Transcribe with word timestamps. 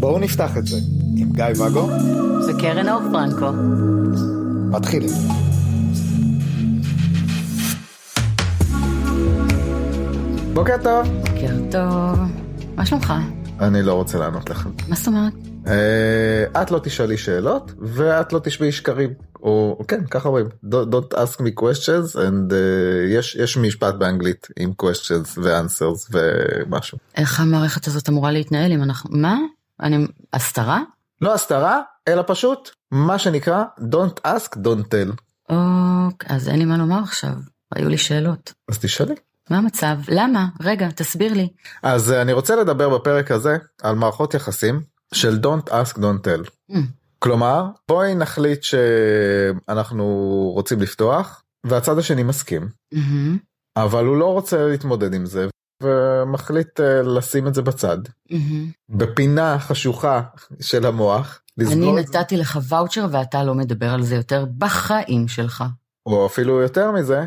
בואו 0.00 0.18
נפתח 0.18 0.56
את 0.56 0.66
זה 0.66 0.76
עם 1.16 1.32
גיא 1.32 1.44
ואגו 1.56 1.88
וקרן 2.48 2.88
אור 2.88 3.00
פרנקו. 3.12 3.52
מתחילים. 4.70 5.10
בוקר 10.54 10.76
טוב. 10.82 11.08
בוקר 11.08 11.54
טוב. 11.70 12.18
מה 12.76 12.86
שלומך? 12.86 13.12
אני 13.60 13.82
לא 13.82 13.94
רוצה 13.94 14.18
לענות 14.18 14.50
לך. 14.50 14.68
מה 14.88 14.96
זאת 14.96 15.06
אומרת? 15.06 15.32
אה, 15.66 16.62
את 16.62 16.70
לא 16.70 16.78
תשאלי 16.78 17.16
שאלות 17.16 17.72
ואת 17.80 18.32
לא 18.32 18.38
תשמעי 18.38 18.72
שקרים. 18.72 19.10
או 19.42 19.84
כן 19.88 20.06
ככה 20.06 20.28
אומרים 20.28 20.46
don't 20.64 21.14
ask 21.14 21.40
me 21.40 21.60
questions 21.60 22.14
and 22.14 22.50
uh, 22.50 22.54
יש 23.08 23.34
יש 23.34 23.56
משפט 23.56 23.94
באנגלית 23.94 24.48
עם 24.58 24.72
questions 24.82 25.38
ו-answers 25.38 26.10
ומשהו. 26.10 26.98
איך 27.16 27.40
המערכת 27.40 27.86
הזאת 27.86 28.08
אמורה 28.08 28.30
להתנהל 28.30 28.72
אם 28.72 28.82
אנחנו... 28.82 29.10
מה? 29.12 29.38
אני... 29.80 30.06
הסתרה? 30.32 30.82
לא 31.20 31.34
הסתרה 31.34 31.80
אלא 32.08 32.24
פשוט 32.26 32.70
מה 32.90 33.18
שנקרא 33.18 33.64
don't 33.78 34.26
ask 34.26 34.56
don't 34.56 34.84
tell. 34.84 35.12
אוקיי, 35.48 36.36
אז 36.36 36.48
אין 36.48 36.58
לי 36.58 36.64
מה 36.64 36.76
לומר 36.76 37.02
עכשיו. 37.02 37.34
היו 37.74 37.88
לי 37.88 37.98
שאלות. 37.98 38.52
אז 38.68 38.78
תשאלי. 38.78 39.14
מה 39.50 39.58
המצב? 39.58 39.96
למה? 40.08 40.46
רגע, 40.60 40.88
תסביר 40.90 41.32
לי. 41.32 41.48
אז 41.82 42.10
uh, 42.10 42.14
אני 42.14 42.32
רוצה 42.32 42.56
לדבר 42.56 42.98
בפרק 42.98 43.30
הזה 43.30 43.56
על 43.82 43.94
מערכות 43.94 44.34
יחסים 44.34 44.80
של 45.14 45.40
don't 45.42 45.70
ask 45.70 45.96
don't 45.96 46.26
tell. 46.26 46.72
Mm. 46.72 47.01
כלומר 47.22 47.66
בואי 47.88 48.14
נחליט 48.14 48.62
שאנחנו 48.62 50.04
רוצים 50.54 50.80
לפתוח 50.80 51.42
והצד 51.66 51.98
השני 51.98 52.22
מסכים 52.22 52.68
מהמם, 52.92 53.38
אבל 53.76 54.04
הוא 54.04 54.16
לא 54.16 54.32
רוצה 54.32 54.66
להתמודד 54.66 55.14
עם 55.14 55.26
זה 55.26 55.46
ומחליט 55.82 56.80
uh, 56.80 56.82
לשים 57.06 57.46
את 57.46 57.54
זה 57.54 57.62
בצד 57.62 57.98
מהמם. 58.30 58.70
בפינה 58.88 59.58
חשוכה 59.58 60.22
של 60.60 60.86
המוח. 60.86 61.42
אני 61.60 61.92
נתתי 61.92 62.36
לך 62.36 62.58
ואוצ'ר 62.68 63.06
ואתה 63.10 63.44
לא 63.44 63.54
מדבר 63.54 63.90
על 63.90 64.02
זה 64.02 64.14
יותר 64.14 64.44
בחיים 64.58 65.28
שלך. 65.28 65.64
או 66.06 66.26
אפילו 66.26 66.60
יותר 66.60 66.90
מזה 66.90 67.24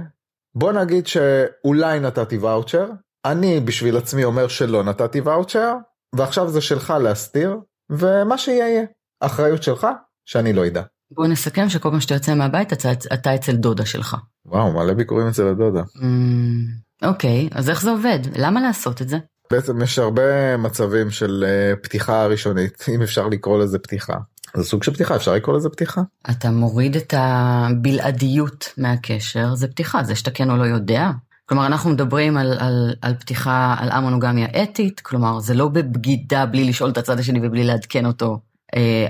בוא 0.55 0.71
נגיד 0.71 1.07
שאולי 1.07 1.99
נתתי 1.99 2.37
ואוצ'ר 2.37 2.89
אני 3.25 3.59
בשביל 3.59 3.97
עצמי 3.97 4.23
אומר 4.23 4.47
שלא 4.47 4.83
נתתי 4.83 5.21
ואוצ'ר 5.21 5.73
ועכשיו 6.15 6.49
זה 6.49 6.61
שלך 6.61 6.93
להסתיר 7.02 7.59
ומה 7.89 8.37
שיהיה 8.37 8.67
יהיה 8.69 8.85
אחריות 9.19 9.63
שלך 9.63 9.88
שאני 10.25 10.53
לא 10.53 10.67
אדע. 10.67 10.81
בוא 11.11 11.27
נסכם 11.27 11.69
שכל 11.69 11.89
פעם 11.89 11.99
שאתה 11.99 12.13
יוצא 12.13 12.35
מהבית 12.35 12.73
אתה, 12.73 12.91
אתה 13.13 13.35
אצל 13.35 13.55
דודה 13.55 13.85
שלך. 13.85 14.17
וואו 14.45 14.73
מלא 14.73 14.94
ביקורים 14.94 15.27
אצל 15.27 15.47
הדודה. 15.47 15.81
אמ, 16.02 16.66
אוקיי, 17.03 17.49
אז 17.52 17.69
איך 17.69 17.81
זה 17.81 17.91
עובד? 17.91 18.19
למה 18.36 18.61
לעשות 18.61 19.02
את 19.02 19.09
זה? 19.09 19.17
בעצם 19.52 19.81
יש 19.81 19.99
הרבה 19.99 20.58
מצבים 20.58 21.11
של 21.11 21.45
אה, 21.47 21.75
פתיחה 21.75 22.25
ראשונית 22.25 22.86
אם 22.95 23.02
אפשר 23.02 23.27
לקרוא 23.27 23.59
לזה 23.59 23.80
פתיחה. 23.80 24.13
זה 24.55 24.63
סוג 24.63 24.83
של 24.83 24.93
פתיחה 24.93 25.16
אפשר 25.16 25.33
לקרוא 25.33 25.58
לזה 25.58 25.69
פתיחה? 25.69 26.02
אתה 26.30 26.52
מוריד 26.52 26.95
את 26.95 27.13
הבלעדיות 27.17 28.73
מהקשר, 28.77 29.55
זה 29.55 29.67
פתיחה, 29.67 30.03
זה 30.03 30.16
שאתה 30.16 30.31
כן 30.31 30.49
או 30.49 30.58
לא 30.58 30.63
יודע. 30.63 31.11
כלומר, 31.45 31.66
אנחנו 31.66 31.89
מדברים 31.89 32.38
על, 32.38 32.58
על, 32.59 32.95
על 33.02 33.16
פתיחה, 33.16 33.75
על 33.80 33.89
המונוגמיה 33.91 34.47
אתית, 34.63 34.99
כלומר, 34.99 35.39
זה 35.39 35.53
לא 35.53 35.67
בבגידה 35.67 36.45
בלי 36.45 36.63
לשאול 36.63 36.89
את 36.89 36.97
הצד 36.97 37.19
השני 37.19 37.47
ובלי 37.47 37.63
לעדכן 37.63 38.05
אותו 38.05 38.39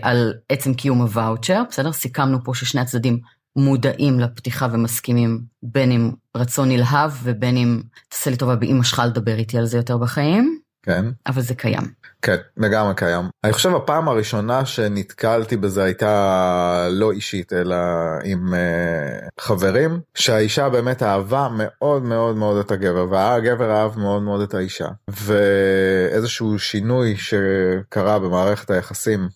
על 0.02 0.34
עצם 0.50 0.74
קיום 0.74 1.02
הוואוצ'ר, 1.02 1.64
בסדר? 1.70 1.92
סיכמנו 1.92 2.44
פה 2.44 2.54
ששני 2.56 2.82
הצדדים 2.82 3.20
מודעים 3.56 4.20
לפתיחה 4.20 4.68
ומסכימים, 4.72 5.42
בין 5.64 5.92
אם 5.92 6.12
רצון 6.38 6.70
נלהב 6.70 7.12
ובין 7.24 7.58
אם 7.58 7.82
תעשה 8.10 8.30
לי 8.30 8.38
טובה 8.38 8.56
באמא 8.56 8.84
שלך 8.84 9.02
לדבר 9.06 9.36
איתי 9.36 9.58
על 9.58 9.66
זה 9.66 9.78
יותר 9.78 9.98
בחיים, 9.98 10.60
כן. 10.86 11.06
אבל 11.28 11.42
זה 11.42 11.56
קיים. 11.56 11.84
כן, 12.22 12.36
לגמרי 12.58 12.94
קיים. 12.96 13.26
אני 13.44 13.54
חושב 13.54 13.76
הפעם 13.76 14.08
הראשונה 14.08 14.66
שנתקלתי 14.66 15.58
בזה 15.58 15.84
הייתה 15.84 16.88
לא 16.92 17.12
אישית 17.12 17.54
אלא 17.54 17.76
עם 18.24 18.54
uh, 18.54 19.30
חברים 19.40 20.00
שהאישה 20.16 20.70
באמת 20.70 21.04
אהבה 21.04 21.48
מאוד 21.58 22.04
מאוד 22.04 22.36
מאוד 22.36 22.58
את 22.58 22.72
הגבר 22.72 23.06
והגבר 23.12 23.72
אהב 23.72 24.00
מאוד 24.00 24.22
מאוד 24.22 24.42
את 24.42 24.54
האישה 24.54 24.88
ואיזשהו 25.10 26.60
שינוי 26.60 27.16
שקרה 27.18 28.20
במערכת 28.20 28.70
היחסים 28.70 29.28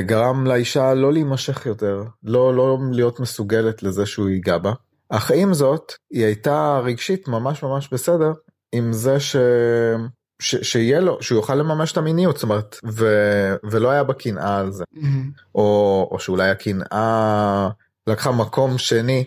גרם 0.00 0.46
לאישה 0.46 0.94
לא 0.94 1.12
להימשך 1.12 1.66
יותר 1.66 2.04
לא 2.22 2.56
לא 2.56 2.78
להיות 2.92 3.20
מסוגלת 3.20 3.82
לזה 3.82 4.06
שהוא 4.06 4.28
ייגע 4.28 4.58
בה. 4.58 4.72
אך 5.08 5.30
עם 5.34 5.54
זאת 5.54 5.92
היא 6.10 6.24
הייתה 6.24 6.80
רגשית 6.84 7.28
ממש 7.28 7.62
ממש 7.62 7.88
בסדר 7.92 8.32
עם 8.72 8.92
זה 8.92 9.20
ש... 9.20 9.36
ש, 10.42 10.56
שיהיה 10.56 11.00
לו 11.00 11.22
שהוא 11.22 11.38
יוכל 11.38 11.54
לממש 11.54 11.92
את 11.92 11.96
המיניות 11.96 12.36
זאת 12.36 12.42
אומרת 12.42 12.76
ו, 12.84 13.06
ולא 13.70 13.90
היה 13.90 14.04
בה 14.04 14.14
קנאה 14.14 14.58
על 14.58 14.72
זה 14.72 14.84
מהמם. 14.92 15.30
או, 15.54 16.08
או 16.12 16.18
שאולי 16.20 16.50
הקנאה 16.50 17.68
לקחה 18.06 18.32
מקום 18.32 18.78
שני 18.78 19.24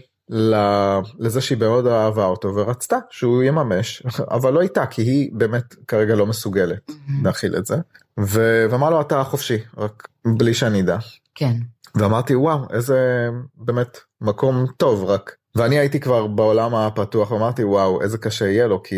לזה 1.19 1.41
שהיא 1.41 1.57
מאוד 1.57 1.87
אהבה 1.87 2.25
אותו 2.25 2.55
ורצתה 2.55 2.97
שהוא 3.09 3.43
יממש 3.43 4.03
אבל 4.31 4.53
לא 4.53 4.61
איתה 4.61 4.85
כי 4.85 5.01
היא 5.01 5.29
באמת 5.33 5.75
כרגע 5.87 6.15
לא 6.15 6.25
מסוגלת 6.25 6.91
מהמם. 7.07 7.25
להכיל 7.25 7.55
את 7.57 7.65
זה 7.65 7.75
ואמר 8.17 8.89
לו 8.89 9.01
אתה 9.01 9.23
חופשי 9.23 9.57
רק 9.77 10.07
בלי 10.37 10.53
שאני 10.53 10.81
אדע 10.81 10.97
כן. 11.35 11.53
ואמרתי 11.95 12.35
וואו 12.35 12.59
איזה 12.73 13.29
באמת 13.55 13.97
מקום 14.21 14.65
טוב 14.77 15.03
רק 15.03 15.35
ואני 15.55 15.79
הייתי 15.79 15.99
כבר 15.99 16.27
בעולם 16.27 16.75
הפתוח 16.75 17.31
ואמרתי 17.31 17.63
וואו 17.63 18.01
איזה 18.01 18.17
קשה 18.17 18.47
יהיה 18.47 18.67
לו 18.67 18.83
כי 18.83 18.95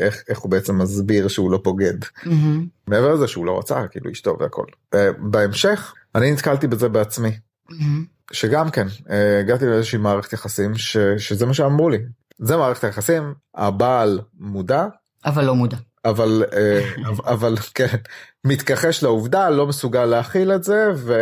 איך, 0.00 0.22
איך 0.28 0.38
הוא 0.38 0.50
בעצם 0.50 0.78
מסביר 0.78 1.28
שהוא 1.28 1.50
לא 1.50 1.58
בוגד 1.64 1.98
מהמם. 2.26 2.66
מעבר 2.86 3.14
לזה 3.14 3.28
שהוא 3.28 3.46
לא 3.46 3.58
רצה 3.58 3.88
כאילו 3.88 4.10
אשתו 4.10 4.36
והכל. 4.40 4.64
אה, 4.94 5.12
בהמשך 5.18 5.94
אני 6.14 6.32
נתקלתי 6.32 6.66
בזה 6.66 6.88
בעצמי 6.88 7.30
מהמם. 7.70 8.15
שגם 8.32 8.70
כן 8.70 8.86
אה, 9.10 9.40
הגעתי 9.40 9.66
לאיזושהי 9.66 9.98
מערכת 9.98 10.32
יחסים 10.32 10.74
ש, 10.74 10.96
שזה 11.18 11.46
מה 11.46 11.54
שאמרו 11.54 11.90
לי 11.90 11.98
זה 12.38 12.56
מערכת 12.56 12.84
היחסים 12.84 13.34
הבעל 13.54 14.20
מודע 14.38 14.86
אבל 15.24 15.44
לא 15.44 15.54
מודע. 15.54 15.76
אבל 16.04 16.44
אה, 16.52 16.80
אבל 17.34 17.56
כן 17.74 17.96
מתכחש 18.44 19.02
לעובדה 19.02 19.50
לא 19.50 19.66
מסוגל 19.66 20.04
להכיל 20.04 20.52
את 20.52 20.64
זה 20.64 20.88
ו, 20.96 21.14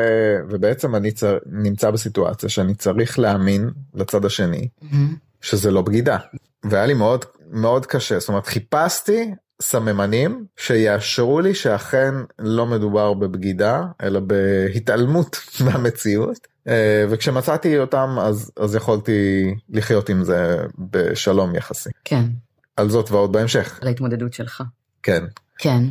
ובעצם 0.49 0.95
אני 0.95 1.13
צר, 1.13 1.39
נמצא 1.47 1.91
בסיטואציה 1.91 2.49
שאני 2.49 2.75
צריך 2.75 3.19
להאמין 3.19 3.71
לצד 3.95 4.25
השני 4.25 4.69
מהמם. 4.83 5.17
שזה 5.41 5.71
לא 5.71 5.83
בגידה 5.83 6.19
והיה 6.65 6.87
לי 6.87 6.95
מאוד 6.95 7.25
מאוד 7.51 7.87
קשה 7.87 8.19
זאת 8.19 8.29
אומרת 8.29 8.47
חיפשתי 8.47 9.35
סממנים 9.63 10.45
שיאשרו 10.57 11.41
לי 11.41 11.55
שאכן 11.55 12.15
לא 12.39 12.67
מדובר 12.67 13.15
בבגידה 13.15 13.83
אלא 14.03 14.21
בהתעלמות 14.21 15.37
מהמציאות 15.65 16.47
אה, 16.69 17.05
וכשמצאתי 17.11 17.79
אותם 17.79 18.17
אז 18.21 18.51
אז 18.57 18.75
יכולתי 18.75 19.55
לחיות 19.69 20.09
עם 20.09 20.25
זה 20.25 20.57
בשלום 20.79 21.55
יחסי 21.55 21.91
כן, 22.05 22.25
על 22.77 22.91
זאת 22.91 23.11
ועוד 23.11 23.33
בהמשך 23.33 23.81
להתמודדות 23.83 24.33
שלך. 24.33 24.63
כן 25.03 25.25
כן, 25.59 25.83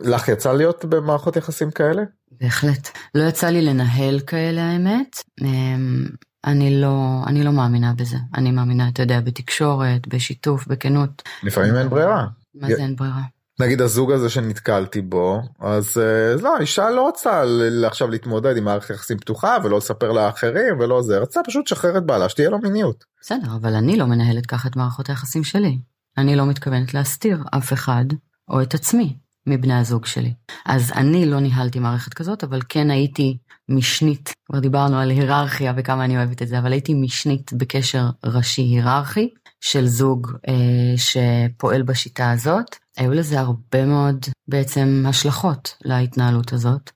לך 0.00 0.28
יצא 0.28 0.52
להיות 0.52 0.84
במערכות 0.84 1.36
יחסים 1.36 1.70
כאלה 1.70 2.02
בהחלט. 2.40 2.88
לא 3.14 3.28
יצא 3.28 3.48
לי 3.48 3.62
לנהל 3.62 4.20
כאלה 4.20 4.62
האמת. 4.62 5.22
אמ, 5.40 6.06
אני 6.44 6.80
לא, 6.80 7.22
אני 7.26 7.44
לא 7.44 7.52
מאמינה 7.52 7.92
בזה. 7.96 8.16
אני 8.34 8.50
מאמינה, 8.50 8.88
אתה 8.88 9.02
יודע, 9.02 9.20
בתקשורת, 9.20 10.08
בשיתוף, 10.08 10.66
בכנות. 10.66 11.22
לפעמים 11.42 11.76
אין 11.76 11.88
ברירה 11.88 12.26
מה 12.54 12.68
זה 12.68 12.82
אין 12.82 12.96
ברירה? 12.96 13.22
נגיד 13.60 13.80
הזוג 13.80 14.12
הזה 14.12 14.28
שנתקלתי 14.30 15.00
בו 15.00 15.40
אז 15.60 15.98
אה, 15.98 16.42
לא 16.42 16.58
אישה 16.60 16.90
לא 16.90 17.08
רצה 17.08 17.44
ל- 17.44 17.84
עכשיו 17.84 18.08
להתמודד 18.08 18.56
עם 18.56 18.64
מערכת 18.64 18.90
יחסים 18.94 19.18
פתוחה 19.18 19.56
ולא 19.64 19.76
לספר 19.78 20.12
לאחרים 20.12 20.78
ולא 20.80 21.02
זה 21.02 21.18
רצה 21.18 21.40
פשוט 21.46 21.66
לשחרר 21.66 21.98
את 21.98 22.06
בעלה 22.06 22.28
שתהיה 22.28 22.50
לו 22.50 22.58
מיניות. 22.58 23.04
בסדר, 23.22 23.56
אבל 23.56 23.74
אני 23.74 23.96
לא 23.96 24.06
מנהלת 24.06 24.46
ככה 24.46 24.68
את 24.68 24.76
מערכות 24.76 25.08
היחסים 25.08 25.44
שלי. 25.44 25.78
אני 26.18 26.36
לא 26.36 26.46
מתכוונת 26.46 26.94
להסתיר 26.94 27.42
אף 27.50 27.72
אחד 27.72 28.04
או 28.48 28.62
את 28.62 28.74
עצמי 28.74 29.16
מבני 29.46 29.74
הזוג 29.74 30.06
שלי. 30.06 30.34
אז 30.66 30.92
אני 30.92 31.26
לא 31.26 31.40
ניהלתי 31.40 31.78
מערכת 31.78 32.14
כזאת, 32.14 32.44
אבל 32.44 32.60
כן 32.68 32.90
הייתי 32.90 33.38
משנית, 33.68 34.32
כבר 34.46 34.58
דיברנו 34.58 34.98
על 34.98 35.10
היררכיה 35.10 35.72
וכמה 35.76 36.04
אני 36.04 36.16
אוהבת 36.16 36.42
את 36.42 36.48
זה, 36.48 36.58
אבל 36.58 36.72
הייתי 36.72 36.94
משנית 36.94 37.52
בקשר 37.52 38.04
ראשי 38.24 38.62
היררכי 38.62 39.28
של 39.60 39.86
זוג 39.86 40.32
אה, 40.48 40.54
שפועל 40.96 41.82
בשיטה 41.82 42.30
הזאת. 42.30 42.76
היו 42.96 43.12
לזה 43.12 43.40
הרבה 43.40 43.86
מאוד 43.86 44.26
בעצם 44.48 45.04
השלכות 45.08 45.76
להתנהלות 45.84 46.52
הזאת. 46.52 46.90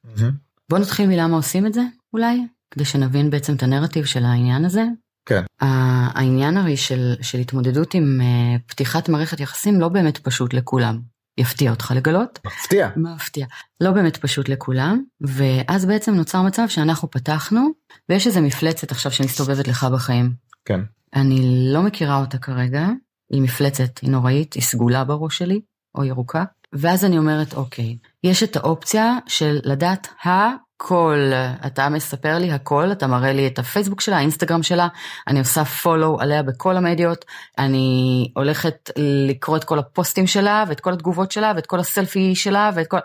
בוא 0.71 0.79
נתחיל 0.79 1.09
מלמה 1.09 1.37
עושים 1.37 1.67
את 1.67 1.75
זה 1.75 1.83
אולי, 2.13 2.47
כדי 2.71 2.85
שנבין 2.85 3.31
בעצם 3.31 3.55
את 3.55 3.63
הנרטיב 3.63 4.05
של 4.05 4.25
העניין 4.25 4.65
הזה. 4.65 4.85
כן. 5.27 5.43
העניין 5.61 6.57
הרי 6.57 6.77
של, 6.77 7.15
של 7.23 7.39
התמודדות 7.39 7.95
עם 7.95 8.21
uh, 8.21 8.61
פתיחת 8.67 9.09
מערכת 9.09 9.41
יחסים 9.41 9.81
לא 9.81 9.89
באמת 9.89 10.19
פשוט 10.19 10.55
לכולם. 10.55 11.01
יפתיע 11.39 11.71
אותך 11.71 11.93
לגלות. 11.97 12.39
מפתיע. 12.47 12.89
מפתיע. 12.97 13.47
לא 13.81 13.91
באמת 13.91 14.17
פשוט 14.17 14.49
לכולם, 14.49 15.03
ואז 15.21 15.87
בעצם 15.87 16.15
נוצר 16.15 16.43
מצב 16.43 16.63
שאנחנו 16.69 17.11
פתחנו, 17.11 17.69
ויש 18.09 18.27
איזה 18.27 18.41
מפלצת 18.41 18.91
עכשיו 18.91 19.13
שמסתובבת 19.13 19.69
לך 19.69 19.87
בחיים. 19.93 20.33
כן. 20.65 20.81
אני 21.15 21.41
לא 21.73 21.83
מכירה 21.83 22.21
אותה 22.21 22.39
כרגע, 22.39 22.89
היא 23.33 23.43
מפלצת, 23.43 23.99
היא 23.99 24.11
נוראית, 24.11 24.55
היא 24.55 24.63
סגולה 24.63 25.05
בראש 25.05 25.39
שלי, 25.39 25.61
או 25.95 26.05
ירוקה. 26.05 26.45
ואז 26.73 27.05
אני 27.05 27.19
אומרת, 27.19 27.55
אוקיי, 27.55 27.97
יש 28.25 28.43
את 28.43 28.57
האופציה 28.57 29.19
של 29.27 29.61
לדעת 29.65 30.09
הכל. 30.25 31.33
אתה 31.67 31.89
מספר 31.89 32.39
לי 32.39 32.53
הכל, 32.53 32.93
אתה 32.93 33.07
מראה 33.07 33.33
לי 33.33 33.47
את 33.47 33.59
הפייסבוק 33.59 34.01
שלה, 34.01 34.17
האינסטגרם 34.17 34.63
שלה, 34.63 34.89
אני 35.29 35.39
עושה 35.39 35.63
follow 35.83 36.23
עליה 36.23 36.43
בכל 36.43 36.77
המדיות, 36.77 37.25
אני 37.59 38.29
הולכת 38.37 38.91
לקרוא 39.29 39.57
את 39.57 39.65
כל 39.65 39.79
הפוסטים 39.79 40.27
שלה, 40.27 40.65
ואת 40.69 40.81
כל 40.81 40.93
התגובות 40.93 41.33
שלה, 41.33 41.53
ואת 41.57 41.67
כל 41.67 41.81
הסלפי 41.81 42.35
שלה, 42.35 42.71
ואת 42.75 42.87
כל... 42.87 42.99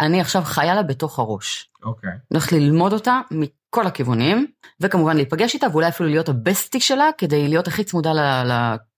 אני 0.00 0.20
עכשיו 0.20 0.42
חיה 0.44 0.74
לה 0.74 0.82
בתוך 0.82 1.18
הראש. 1.18 1.70
אוקיי. 1.84 2.10
אני 2.10 2.18
הולכת 2.28 2.52
ללמוד 2.52 2.92
אותה 2.92 3.20
מכל 3.30 3.86
הכיוונים, 3.86 4.46
וכמובן 4.80 5.16
להיפגש 5.16 5.54
איתה, 5.54 5.66
ואולי 5.72 5.88
אפילו 5.88 6.08
להיות 6.08 6.28
הבסטי 6.28 6.80
שלה, 6.80 7.10
כדי 7.18 7.48
להיות 7.48 7.68
הכי 7.68 7.84
צמודה 7.84 8.12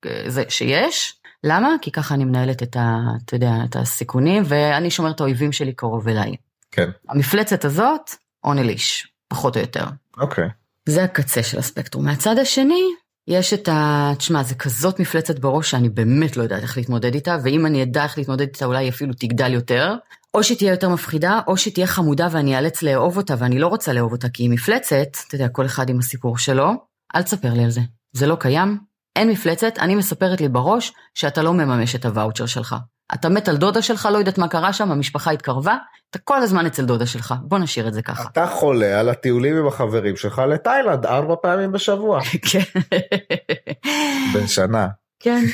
לזה 0.05 0.43
שיש. 0.49 1.15
למה? 1.45 1.69
כי 1.83 1.91
ככה 1.91 2.15
אני 2.15 2.25
מנהלת 2.25 2.63
את, 2.63 2.77
ה, 2.77 2.99
אתה 3.25 3.37
יודע, 3.37 3.53
את 3.65 3.77
הסיכונים, 3.77 4.43
ואני 4.47 4.91
שומרת 4.91 5.15
את 5.15 5.21
האויבים 5.21 5.53
שלי 5.53 5.73
קרוב 5.73 6.09
אליי. 6.09 6.37
כן. 6.71 6.91
המפלצת 7.09 7.65
הזאת, 7.65 8.11
on 8.47 8.51
a 8.51 8.63
leash, 8.63 9.09
פחות 9.29 9.57
או 9.57 9.61
יותר. 9.61 9.85
אוקיי. 10.21 10.49
זה 10.87 11.05
הקצה 11.05 11.43
של 11.43 11.59
הספקטרום. 11.59 12.05
מהצד 12.05 12.39
השני, 12.39 12.83
יש 13.29 13.53
את 13.53 13.69
ה... 13.69 14.13
תשמע, 14.19 14.43
זה 14.43 14.55
כזאת 14.55 15.01
מפלצת 15.01 15.39
בראש 15.39 15.71
שאני 15.71 15.89
באמת 15.89 16.37
לא 16.37 16.43
יודעת 16.43 16.63
איך 16.63 16.77
להתמודד 16.77 17.15
איתה, 17.15 17.37
ואם 17.45 17.67
אני 17.67 17.83
אדע 17.83 18.05
איך 18.05 18.19
להתמודד 18.19 18.47
איתה 18.47 18.65
אולי 18.65 18.89
אפילו 18.89 19.13
תגדל 19.19 19.53
יותר. 19.53 19.95
או 20.35 20.43
שהיא 20.45 20.59
תהיה 20.59 20.71
יותר 20.71 20.89
מפחידה, 20.89 21.41
או 21.47 21.57
שהיא 21.57 21.75
תהיה 21.75 21.87
חמודה 21.87 22.29
ואני 22.31 22.57
אאלץ 22.57 22.83
לאהוב 22.83 23.17
אותה, 23.17 23.35
ואני 23.39 23.59
לא 23.59 23.67
רוצה 23.67 23.93
לאהוב 23.93 24.13
אותה 24.13 24.29
כי 24.29 24.43
היא 24.43 24.51
מפלצת, 24.51 25.09
אתה 25.27 25.35
יודע, 25.35 25.49
כל 25.49 25.67
אחד 25.67 25.91
עם 25.91 25.99
הסיפור 25.99 26.39
שלו, 26.39 26.73
אל 27.17 27.23
תספר 27.23 27.53
לי 27.53 27.65
על 27.65 27.71
זה. 27.71 27.81
זה 28.13 28.27
לא 28.27 28.37
קיים, 28.41 28.79
אין 29.17 29.31
מפלצת, 29.31 29.79
אני 29.79 29.95
מספרת 29.95 30.41
לי 30.41 30.49
בראש 30.49 30.93
שאתה 31.15 31.43
לא 31.43 31.55
מממש 31.55 31.95
את 31.95 32.05
הוואוצ'ר 32.05 32.47
שלך. 32.47 32.77
אתה 33.15 33.29
מת 33.29 33.49
על 33.49 33.57
דודה 33.57 33.83
שלך, 33.83 34.09
לא 34.13 34.19
יודעת 34.19 34.39
מה 34.39 34.49
קרה 34.49 34.73
שם, 34.73 34.91
המשפחה 34.91 35.31
התקרבה, 35.31 35.77
אתה 36.11 36.19
כל 36.19 36.43
הזמן 36.43 36.67
אצל 36.67 36.85
דודה 36.85 37.07
שלך, 37.07 37.35
בוא 37.43 37.59
נשאיר 37.59 37.89
את 37.89 37.95
זה 37.95 38.03
ככה. 38.03 38.29
אתה 38.33 38.47
חולה 38.47 39.01
על 39.01 39.09
הטיולים 39.09 39.57
עם 39.57 39.67
החברים 39.67 40.17
שלך 40.17 40.39
לתאילנד 40.39 41.07
ארבע 41.07 41.35
פעמים 41.43 41.73
בשבוע. 41.73 42.21
כן. 42.51 42.81
בשנה. 44.35 44.89
כן. 45.21 45.45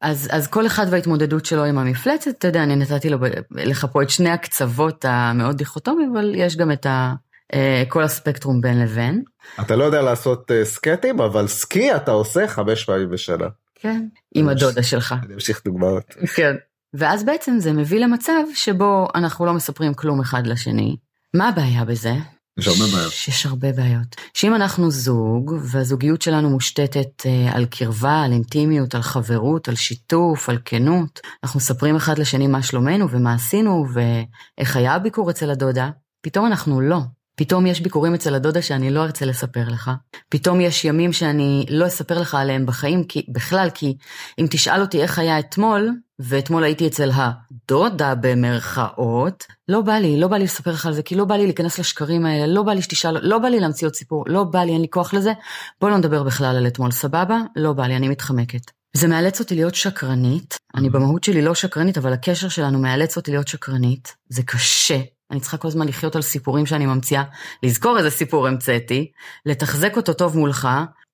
אז, 0.00 0.28
אז 0.32 0.46
כל 0.46 0.66
אחד 0.66 0.86
וההתמודדות 0.90 1.44
שלו 1.46 1.64
עם 1.64 1.78
המפלצת, 1.78 2.30
אתה 2.38 2.46
יודע, 2.46 2.62
אני 2.62 2.76
נתתי 2.76 3.10
לו, 3.10 3.18
לך 3.50 3.86
פה 3.92 4.02
את 4.02 4.10
שני 4.10 4.30
הקצוות 4.30 5.04
המאוד 5.08 5.56
דיכוטומיים, 5.56 6.16
אבל 6.16 6.34
יש 6.34 6.56
גם 6.56 6.72
את 6.72 6.86
ה, 6.86 7.14
אה, 7.54 7.82
כל 7.88 8.02
הספקטרום 8.02 8.60
בין 8.60 8.80
לבין. 8.80 9.22
אתה 9.60 9.76
לא 9.76 9.84
יודע 9.84 10.02
לעשות 10.02 10.50
אה, 10.50 10.64
סקטים, 10.64 11.20
אבל 11.20 11.46
סקי 11.46 11.96
אתה 11.96 12.10
עושה 12.10 12.48
חמש 12.48 12.84
פעמים 12.84 13.10
בשנה. 13.10 13.46
כן, 13.74 14.06
עם 14.34 14.48
הדודה 14.48 14.82
שלך. 14.82 15.14
אני 15.24 15.34
אמשיך 15.34 15.62
דוגמאות. 15.64 16.14
כן. 16.34 16.56
ואז 16.94 17.24
בעצם 17.24 17.58
זה 17.58 17.72
מביא 17.72 18.00
למצב 18.00 18.42
שבו 18.54 19.08
אנחנו 19.14 19.46
לא 19.46 19.52
מספרים 19.52 19.94
כלום 19.94 20.20
אחד 20.20 20.46
לשני. 20.46 20.96
מה 21.34 21.48
הבעיה 21.48 21.84
בזה? 21.84 22.12
יש 22.58 22.68
הרבה 22.68 22.86
בעיות. 22.92 23.12
יש 23.28 23.46
הרבה 23.46 23.72
בעיות. 23.72 24.16
שאם 24.34 24.54
אנחנו 24.54 24.90
זוג, 24.90 25.54
והזוגיות 25.62 26.22
שלנו 26.22 26.50
מושתתת 26.50 27.26
אה, 27.26 27.52
על 27.52 27.66
קרבה, 27.66 28.22
על 28.22 28.32
אינטימיות, 28.32 28.94
על 28.94 29.02
חברות, 29.02 29.68
על 29.68 29.74
שיתוף, 29.74 30.48
על 30.48 30.58
כנות, 30.64 31.20
אנחנו 31.44 31.58
מספרים 31.58 31.96
אחד 31.96 32.18
לשני 32.18 32.46
מה 32.46 32.62
שלומנו 32.62 33.10
ומה 33.10 33.34
עשינו 33.34 33.86
ואיך 33.92 34.76
היה 34.76 34.94
הביקור 34.94 35.30
אצל 35.30 35.50
הדודה, 35.50 35.90
פתאום 36.20 36.46
אנחנו 36.46 36.80
לא. 36.80 37.00
פתאום 37.38 37.66
יש 37.66 37.80
ביקורים 37.80 38.14
אצל 38.14 38.34
הדודה 38.34 38.62
שאני 38.62 38.90
לא 38.90 39.02
ארצה 39.02 39.24
לספר 39.24 39.68
לך. 39.68 39.90
פתאום 40.28 40.60
יש 40.60 40.84
ימים 40.84 41.12
שאני 41.12 41.66
לא 41.70 41.86
אספר 41.86 42.20
לך 42.20 42.34
עליהם 42.34 42.66
בחיים, 42.66 43.04
כי, 43.04 43.26
בכלל, 43.32 43.68
כי 43.74 43.96
אם 44.38 44.46
תשאל 44.50 44.80
אותי 44.80 45.02
איך 45.02 45.18
היה 45.18 45.38
אתמול, 45.38 45.90
ואתמול 46.18 46.64
הייתי 46.64 46.86
אצל 46.86 47.10
הדודה 47.14 48.14
במרכאות, 48.14 49.46
לא 49.68 49.80
בא 49.80 49.92
לי, 49.92 50.20
לא 50.20 50.28
בא 50.28 50.36
לי 50.36 50.44
לספר 50.44 50.70
לך 50.70 50.86
על 50.86 50.92
זה, 50.92 51.02
כי 51.02 51.14
לא 51.14 51.24
בא 51.24 51.36
לי 51.36 51.44
להיכנס 51.44 51.78
לשקרים 51.78 52.26
האלה, 52.26 52.46
לא 52.46 52.62
בא 52.62 52.72
לי 52.72 52.82
שתשאל, 52.82 53.18
לא 53.22 53.38
בא 53.38 53.48
לי 53.48 53.60
להמציא 53.60 53.86
עוד 53.86 53.94
סיפור, 53.94 54.24
לא 54.26 54.44
בא 54.44 54.58
לי, 54.58 54.72
אין 54.72 54.80
לי 54.80 54.88
כוח 54.90 55.14
לזה, 55.14 55.32
בוא 55.80 55.90
לא 55.90 55.96
נדבר 55.96 56.22
בכלל 56.22 56.56
על 56.56 56.66
אתמול, 56.66 56.90
סבבה? 56.90 57.40
לא 57.56 57.72
בא 57.72 57.86
לי, 57.86 57.96
אני 57.96 58.08
מתחמקת. 58.08 58.70
זה 58.96 59.08
מאלץ 59.08 59.40
אותי 59.40 59.54
להיות 59.54 59.74
שקרנית, 59.74 60.58
אני 60.74 60.90
במהות 60.90 61.24
שלי 61.24 61.42
לא 61.42 61.54
שקרנית, 61.54 61.98
אבל 61.98 62.12
הקשר 62.12 62.48
שלנו 62.48 62.78
מאלץ 62.78 63.16
אותי 63.16 63.30
להיות 63.30 63.48
שקרנית, 63.48 64.16
זה 64.28 64.42
קשה, 64.42 65.00
אני 65.30 65.40
צריכה 65.40 65.56
כל 65.56 65.68
הזמן 65.68 65.88
לחיות 65.88 66.16
על 66.16 66.22
סיפורים 66.22 66.66
שאני 66.66 66.86
ממציאה, 66.86 67.22
לזכור 67.62 67.98
איזה 67.98 68.10
סיפור 68.10 68.46
המצאתי, 68.46 69.10
לתחזק 69.46 69.96
אותו 69.96 70.12
טוב 70.12 70.38
מולך, 70.38 70.68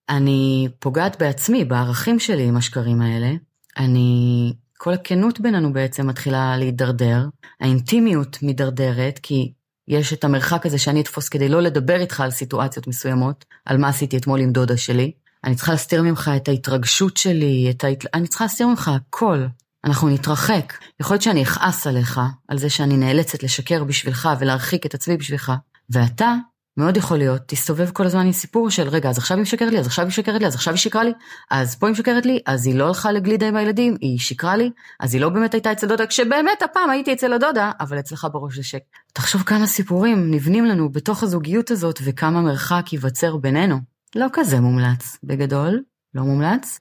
אני 0.08 0.68
פוגעת 0.78 1.18
בעצמי, 1.18 1.64
בערכים 1.64 2.18
שלי 2.18 2.42
עם 2.42 2.56
השקרים 2.56 3.02
האלה, 3.02 3.30
אני, 3.78 4.52
כל 4.84 4.94
הכנות 4.94 5.40
בינינו 5.40 5.72
בעצם 5.72 6.06
מתחילה 6.06 6.56
להידרדר, 6.56 7.26
האינטימיות 7.60 8.38
מידרדרת, 8.42 9.18
כי 9.22 9.52
יש 9.88 10.12
את 10.12 10.24
המרחק 10.24 10.66
הזה 10.66 10.78
שאני 10.78 11.00
אתפוס 11.00 11.28
כדי 11.28 11.48
לא 11.48 11.62
לדבר 11.62 12.00
איתך 12.00 12.20
על 12.20 12.30
סיטואציות 12.30 12.86
מסוימות, 12.86 13.44
על 13.64 13.78
מה 13.78 13.88
עשיתי 13.88 14.16
אתמול 14.16 14.40
עם 14.40 14.52
דודה 14.52 14.76
שלי. 14.76 15.12
אני 15.44 15.54
צריכה 15.54 15.72
להסתיר 15.72 16.02
ממך 16.02 16.30
את 16.36 16.48
ההתרגשות 16.48 17.16
שלי, 17.16 17.70
את 17.70 17.84
ההת... 17.84 18.04
אני 18.14 18.26
צריכה 18.26 18.44
להסתיר 18.44 18.66
ממך 18.66 18.88
הכל. 18.88 19.46
אנחנו 19.84 20.08
נתרחק. 20.08 20.72
יכול 21.00 21.14
להיות 21.14 21.22
שאני 21.22 21.42
אכעס 21.42 21.86
עליך, 21.86 22.20
על 22.48 22.58
זה 22.58 22.70
שאני 22.70 22.96
נאלצת 22.96 23.42
לשקר 23.42 23.84
בשבילך 23.84 24.28
ולהרחיק 24.38 24.86
את 24.86 24.94
עצמי 24.94 25.16
בשבילך, 25.16 25.52
ואתה, 25.90 26.34
מאוד 26.76 26.96
יכול 26.96 27.18
להיות, 27.18 27.42
תסתובב 27.46 27.90
כל 27.90 28.06
הזמן 28.06 28.26
עם 28.26 28.32
סיפור 28.32 28.70
של 28.70 28.88
רגע, 28.88 29.10
אז 29.10 29.18
עכשיו 29.18 29.36
היא 29.36 29.42
משקרת 29.42 29.72
לי, 29.72 29.78
אז 29.78 29.86
עכשיו 29.86 30.04
היא 30.04 30.08
משקרת 30.08 30.40
לי, 30.40 30.46
אז 30.46 30.54
עכשיו 30.54 30.74
היא 30.74 30.78
שקרה 30.78 31.04
לי, 31.04 31.12
אז 31.50 31.74
פה 31.74 31.86
היא 31.86 31.92
משקרת 31.92 32.26
לי, 32.26 32.40
אז 32.46 32.66
היא 32.66 32.74
לא 32.74 32.88
הלכה 32.88 33.12
לגלידה 33.12 33.48
עם 33.48 33.56
הילדים, 33.56 33.96
היא 34.00 34.18
שקרה 34.18 34.56
לי, 34.56 34.70
אז 35.00 35.14
היא 35.14 35.20
לא 35.20 35.28
באמת 35.28 35.54
הייתה 35.54 35.72
אצל 35.72 35.86
דודה, 35.86 36.06
כשבאמת 36.06 36.62
הפעם 36.62 36.90
הייתי 36.90 37.12
אצל 37.12 37.32
הדודה, 37.32 37.70
אבל 37.80 37.98
אצלך 37.98 38.26
בראש 38.32 38.56
זה 38.56 38.62
שק. 38.62 38.82
תחשוב 39.12 39.42
כמה 39.42 39.66
סיפורים 39.66 40.30
נבנים 40.30 40.64
לנו 40.64 40.92
בתוך 40.92 41.22
הזוגיות 41.22 41.70
הזאת, 41.70 41.98
וכמה 42.04 42.40
מרחק 42.40 42.92
ייווצר 42.92 43.36
בינינו. 43.36 43.78
לא 44.16 44.26
כזה 44.32 44.60
מומלץ, 44.60 45.18
בגדול, 45.24 45.82
לא 46.14 46.22
מומלץ. 46.22 46.80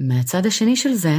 ומהצד 0.00 0.46
השני 0.46 0.76
של 0.76 0.92
זה, 0.92 1.16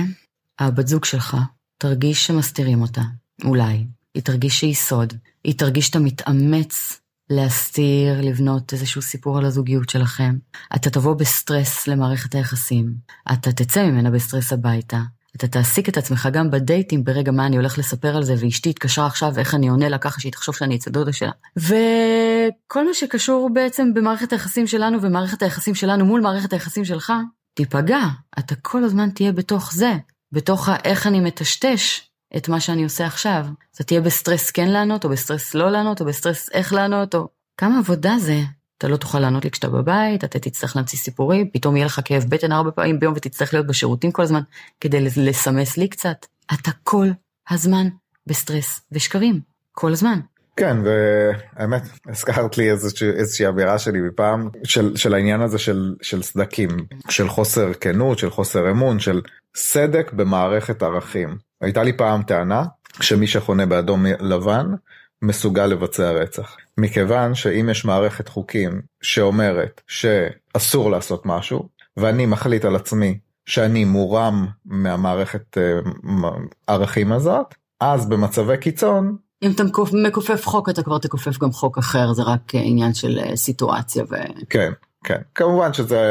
הבת 0.59 0.87
זוג 0.87 1.05
שלך 1.05 1.37
תרגיש 1.77 2.27
שמסתירים 2.27 2.81
אותה, 2.81 3.01
אולי. 3.45 3.85
היא 4.13 4.23
תרגיש 4.23 4.59
שהיא 4.59 4.75
סוד, 4.75 5.13
היא 5.43 5.57
תרגיש 5.57 5.87
שאתה 5.87 5.99
מתאמץ 5.99 7.01
להסתיר, 7.29 8.21
לבנות 8.21 8.73
איזשהו 8.73 9.01
סיפור 9.01 9.37
על 9.37 9.45
הזוגיות 9.45 9.89
שלכם. 9.89 10.35
אתה 10.75 10.89
תבוא 10.89 11.13
בסטרס 11.13 11.87
למערכת 11.87 12.35
היחסים, 12.35 12.93
אתה 13.33 13.51
תצא 13.51 13.83
ממנה 13.83 14.11
בסטרס 14.11 14.53
הביתה. 14.53 14.99
אתה 15.35 15.47
תעסיק 15.47 15.89
את 15.89 15.97
עצמך 15.97 16.29
גם 16.33 16.51
בדייטים 16.51 17.03
ברגע 17.03 17.31
מה 17.31 17.45
אני 17.45 17.55
הולך 17.55 17.77
לספר 17.77 18.15
על 18.15 18.23
זה, 18.23 18.35
ואשתי 18.39 18.69
התקשרה 18.69 19.07
עכשיו 19.07 19.31
ואיך 19.35 19.55
אני 19.55 19.69
עונה 19.69 19.89
לה 19.89 19.97
ככה 19.97 20.21
שהיא 20.21 20.31
תחשוב 20.31 20.55
שאני 20.55 20.75
אצל 20.75 20.91
דודה 20.91 21.13
שלה. 21.13 21.31
וכל 21.57 22.87
מה 22.87 22.93
שקשור 22.93 23.49
בעצם 23.53 23.93
במערכת 23.93 24.31
היחסים 24.31 24.67
שלנו 24.67 25.01
ומערכת 25.01 25.41
היחסים 25.41 25.75
שלנו 25.75 26.05
מול 26.05 26.21
מערכת 26.21 26.53
היחסים 26.53 26.85
שלך, 26.85 27.13
תיפגע. 27.53 28.01
אתה 28.39 28.55
כל 28.55 28.83
הזמן 28.83 29.09
תהיה 29.09 29.31
בתוך 29.31 29.73
זה, 29.73 29.93
בתוך 30.31 30.69
האיך 30.69 31.07
אני 31.07 31.19
מטשטש 31.19 32.08
את 32.37 32.49
מה 32.49 32.59
שאני 32.59 32.83
עושה 32.83 33.05
עכשיו. 33.05 33.45
אתה 33.75 33.83
תהיה 33.83 34.01
בסטרס 34.01 34.51
כן 34.51 34.67
לענות, 34.67 35.05
או 35.05 35.09
בסטרס 35.09 35.53
לא 35.53 35.71
לענות, 35.71 36.01
או 36.01 36.05
בסטרס 36.05 36.49
איך 36.53 36.73
לענות, 36.73 37.15
או... 37.15 37.27
כמה 37.57 37.77
עבודה 37.79 38.15
זה. 38.19 38.39
אתה 38.77 38.87
לא 38.87 38.97
תוכל 38.97 39.19
לענות 39.19 39.43
לי 39.43 39.51
כשאתה 39.51 39.69
בבית, 39.69 40.23
אתה 40.23 40.39
תצטרך 40.39 40.75
להמציא 40.75 40.97
סיפורים, 40.97 41.49
פתאום 41.53 41.75
יהיה 41.75 41.85
לך 41.85 42.01
כאב 42.05 42.25
בטן 42.29 42.51
ארבע 42.51 42.71
פעמים 42.71 42.99
ביום 42.99 43.13
ותצטרך 43.17 43.53
להיות 43.53 43.67
בשירותים 43.67 44.11
כל 44.11 44.21
הזמן 44.21 44.41
כדי 44.81 45.01
לסמס 45.01 45.77
לי 45.77 45.87
קצת. 45.87 46.25
אתה 46.53 46.71
כל 46.83 47.07
הזמן 47.49 47.87
בסטרס 48.27 48.81
ושקרים, 48.91 49.39
כל 49.71 49.91
הזמן. 49.91 50.19
כן 50.55 50.77
והאמת 50.83 51.81
הזכרת 52.05 52.57
לי 52.57 52.71
איזושהי, 52.71 53.09
איזושהי 53.09 53.47
אמירה 53.47 53.79
שלי 53.79 54.01
מפעם 54.01 54.49
של, 54.63 54.95
של 54.95 55.13
העניין 55.13 55.41
הזה 55.41 55.57
של, 55.57 55.95
של 56.01 56.23
סדקים 56.23 56.69
של 57.09 57.29
חוסר 57.29 57.73
כנות 57.73 58.19
של 58.19 58.29
חוסר 58.29 58.71
אמון 58.71 58.99
של 58.99 59.21
סדק 59.55 60.13
במערכת 60.13 60.83
ערכים 60.83 61.37
הייתה 61.61 61.83
לי 61.83 61.93
פעם 61.93 62.23
טענה 62.23 62.63
שמי 63.01 63.27
שחונה 63.27 63.65
באדום 63.65 64.05
לבן 64.05 64.65
מסוגל 65.21 65.65
לבצע 65.65 66.11
רצח. 66.11 66.55
מכיוון 66.77 67.35
שאם 67.35 67.69
יש 67.69 67.85
מערכת 67.85 68.27
חוקים 68.27 68.81
שאומרת 69.01 69.81
שאסור 69.87 70.91
לעשות 70.91 71.25
משהו, 71.25 71.69
ואני 71.97 72.25
מחליט 72.25 72.65
על 72.65 72.75
עצמי 72.75 73.19
שאני 73.45 73.85
מורם 73.85 74.47
מהמערכת 74.65 75.57
אה, 75.57 75.79
ערכים 76.67 77.11
הזאת, 77.11 77.55
אז 77.79 78.09
במצבי 78.09 78.57
קיצון... 78.57 79.17
אם 79.43 79.51
אתה 79.51 79.63
מכופף 80.07 80.45
חוק 80.45 80.69
אתה 80.69 80.83
כבר 80.83 80.97
תכופף 80.97 81.37
גם 81.37 81.51
חוק 81.51 81.77
אחר, 81.77 82.13
זה 82.13 82.23
רק 82.23 82.41
עניין 82.53 82.93
של 82.93 83.19
אה, 83.19 83.35
סיטואציה 83.35 84.03
ו... 84.03 84.15
כן. 84.49 84.71
כן 85.03 85.21
כמובן 85.35 85.73
שזה 85.73 86.01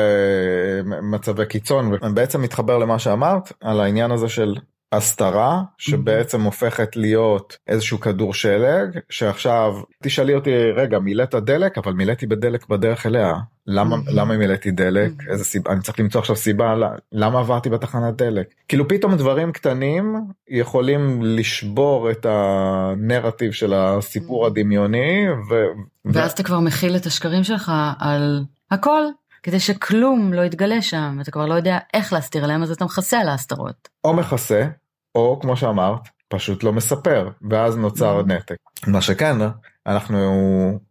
מצבי 1.03 1.47
קיצון 1.47 1.93
ובעצם 1.93 2.43
מתחבר 2.43 2.79
למה 2.79 2.99
שאמרת 2.99 3.53
על 3.61 3.81
העניין 3.81 4.11
הזה 4.11 4.29
של 4.29 4.55
הסתרה 4.93 5.63
שבעצם 5.79 6.43
הופכת 6.43 6.97
להיות 6.97 7.57
איזשהו 7.67 8.01
כדור 8.01 8.35
שלג 8.35 8.99
שעכשיו 9.11 9.75
תשאלי 10.03 10.35
אותי 10.35 10.51
רגע 10.77 10.99
מילאת 10.99 11.35
דלק? 11.35 11.79
אבל 11.79 11.93
מילאתי 11.93 12.27
בדלק 12.27 12.69
בדרך 12.69 13.07
אליה. 13.07 13.35
למה 13.67 13.97
למה 14.07 14.37
מילאתי 14.37 14.71
דלק? 14.71 15.13
איזה 15.29 15.45
סיבה 15.45 15.73
אני 15.73 15.81
צריך 15.81 16.01
למצוא 16.01 16.21
עכשיו 16.21 16.37
סיבה 16.37 16.75
למה 17.13 17.39
עברתי 17.39 17.71
בתחנת 17.71 18.17
דלק? 18.17 18.47
כאילו 18.69 18.89
פתאום 18.89 19.17
דברים 19.17 19.53
קטנים 19.53 20.17
יכולים 20.49 21.23
לשבור 21.23 22.11
את 22.11 22.27
הנרטיב 22.29 23.53
של 23.53 23.75
הסיפור 23.75 24.47
הדמיוני 24.47 25.27
ו... 25.51 25.55
ואז 26.05 26.33
אתה 26.33 26.43
כבר 26.43 26.61
מכיל 26.61 26.97
את 26.97 27.07
השקרים 27.07 27.45
שלך 27.45 27.73
על 27.99 28.45
הכל 28.71 29.03
כדי 29.49 29.61
שכלום 29.61 30.33
לא 30.33 30.43
יתגלה 30.43 30.83
שם 30.83 31.19
אתה 31.21 31.31
כבר 31.31 31.47
לא 31.47 31.55
יודע 31.55 31.79
איך 31.95 32.13
להסתיר 32.13 32.47
להם 32.47 32.63
אז 32.63 32.71
אתה 32.71 32.85
מכסה 32.85 33.21
על 33.21 33.29
ההסתרות. 33.29 33.89
או 34.05 34.15
מכסה 34.15 34.65
או 35.15 35.39
כמו 35.43 35.57
שאמרת 35.57 36.01
פשוט 36.29 36.65
לא 36.65 36.73
מספר 36.73 37.29
ואז 37.51 37.77
נוצר 37.77 38.23
נתק. 38.23 38.57
מה 38.87 39.01
שכן 39.01 39.37
אנחנו 39.87 40.19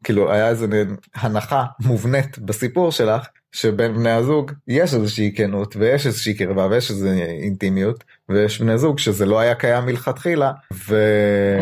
כאילו 0.03 0.31
היה 0.31 0.49
איזה 0.49 0.83
הנחה 1.15 1.65
מובנית 1.79 2.39
בסיפור 2.39 2.91
שלך 2.91 3.27
שבין 3.51 3.93
בני 3.93 4.09
הזוג 4.09 4.51
יש 4.67 4.93
איזושהי 4.93 5.33
כנות 5.35 5.75
ויש 5.75 6.07
איזושהי 6.07 6.33
קרבה 6.33 6.67
ויש 6.67 6.91
איזושהי 6.91 7.21
אינטימיות 7.21 8.03
ויש 8.29 8.61
בני 8.61 8.77
זוג 8.77 8.99
שזה 8.99 9.25
לא 9.25 9.39
היה 9.39 9.55
קיים 9.55 9.85
מלכתחילה 9.85 10.51
ו... 10.87 10.95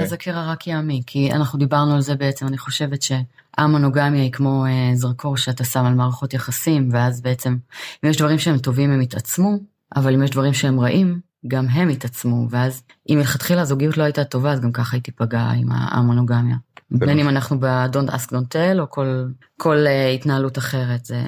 אז 0.02 0.14
הקרע 0.14 0.52
רק 0.52 0.68
יעמיק 0.68 1.04
כי 1.08 1.32
אנחנו 1.32 1.60
דיברנו 1.60 1.96
על 1.96 2.02
זה 2.02 2.16
בעצם 2.16 2.48
אני 2.48 2.58
חושבת 2.58 3.00
שהמונוגמיה 3.02 4.22
היא 4.22 4.32
כמו 4.32 4.66
אה, 4.66 4.96
זרקור 4.96 5.38
שאתה 5.38 5.64
שם 5.64 5.86
על 5.86 5.94
מערכות 5.94 6.34
יחסים 6.34 6.90
ואז 6.92 7.22
בעצם 7.22 7.56
אם 8.04 8.10
יש 8.10 8.18
דברים 8.18 8.40
שהם 8.40 8.58
טובים 8.58 8.92
הם 8.92 9.02
יתעצמו 9.02 9.58
אבל 9.96 10.14
אם 10.14 10.24
יש 10.24 10.30
דברים 10.30 10.54
שהם 10.54 10.80
רעים 10.80 11.20
גם 11.48 11.68
הם 11.68 11.90
התעצמו 11.90 12.48
ואז 12.50 12.84
אם 13.10 13.18
מלכתחילה 13.18 13.62
הזוגיות 13.62 13.98
לא 13.98 14.04
הייתה 14.04 14.24
טובה 14.24 14.52
אז 14.52 14.60
גם 14.60 14.72
ככה 14.72 14.96
היא 14.96 15.04
תיפגע 15.04 15.40
עם 15.40 15.68
המונוגמיה. 15.72 16.56
בין 16.92 17.20
אם 17.20 17.30
אנחנו 17.30 17.60
ב-Don't 17.60 18.10
ask 18.10 18.30
don't 18.30 18.54
tell 18.54 18.80
או 18.80 18.90
כל, 18.90 19.26
כל 19.58 19.86
uh, 19.86 20.16
התנהלות 20.16 20.58
אחרת 20.58 21.06
זה, 21.06 21.22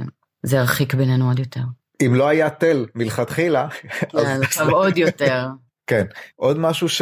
זה 0.44 0.58
ירחיק 0.58 0.94
בינינו 0.94 1.28
עוד 1.28 1.40
יותר. 1.40 1.62
אם 2.06 2.16
לא 2.16 2.28
היה 2.28 2.50
תל 2.50 2.86
מלכתחילה. 2.96 3.68
כן, 4.10 4.40
עכשיו 4.44 4.70
עוד 4.70 4.98
יותר. 4.98 5.48
כן, 5.88 6.06
עוד 6.36 6.60
משהו 6.60 6.90
ש... 6.90 7.02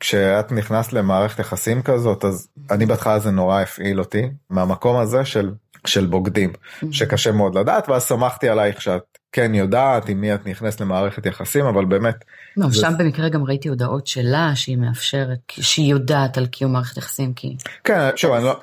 כשאת 0.00 0.52
נכנסת 0.52 0.92
למערכת 0.92 1.38
יחסים 1.38 1.82
כזאת 1.82 2.24
אז 2.24 2.48
אני 2.70 2.86
בהתחלה 2.86 3.18
זה 3.18 3.30
נורא 3.30 3.60
הפעיל 3.60 3.98
אותי 3.98 4.30
מהמקום 4.50 4.96
הזה 4.96 5.24
של 5.24 5.50
של 5.86 6.06
בוגדים 6.06 6.52
שקשה 6.90 7.32
מאוד 7.32 7.54
לדעת 7.54 7.88
ואז 7.88 8.04
שמחתי 8.04 8.48
עלייך 8.48 8.80
שאת 8.80 9.17
כן 9.32 9.54
יודעת 9.54 10.08
עם 10.08 10.20
מי 10.20 10.34
את 10.34 10.46
נכנסת 10.46 10.80
למערכת 10.80 11.26
יחסים 11.26 11.64
אבל 11.64 11.84
באמת. 11.84 12.24
לא, 12.56 12.68
זה... 12.70 12.80
שם 12.80 12.92
במקרה 12.98 13.28
גם 13.28 13.44
ראיתי 13.44 13.68
הודעות 13.68 14.06
שלה 14.06 14.52
שהיא 14.54 14.76
מאפשרת 14.76 15.38
שהיא 15.48 15.90
יודעת 15.90 16.38
על 16.38 16.46
קיום 16.46 16.72
מערכת 16.72 16.96
יחסים 16.96 17.34
כי. 17.34 17.56
כן 17.84 18.10
שוב 18.16 18.32
אני, 18.32 18.44
לא, 18.44 18.60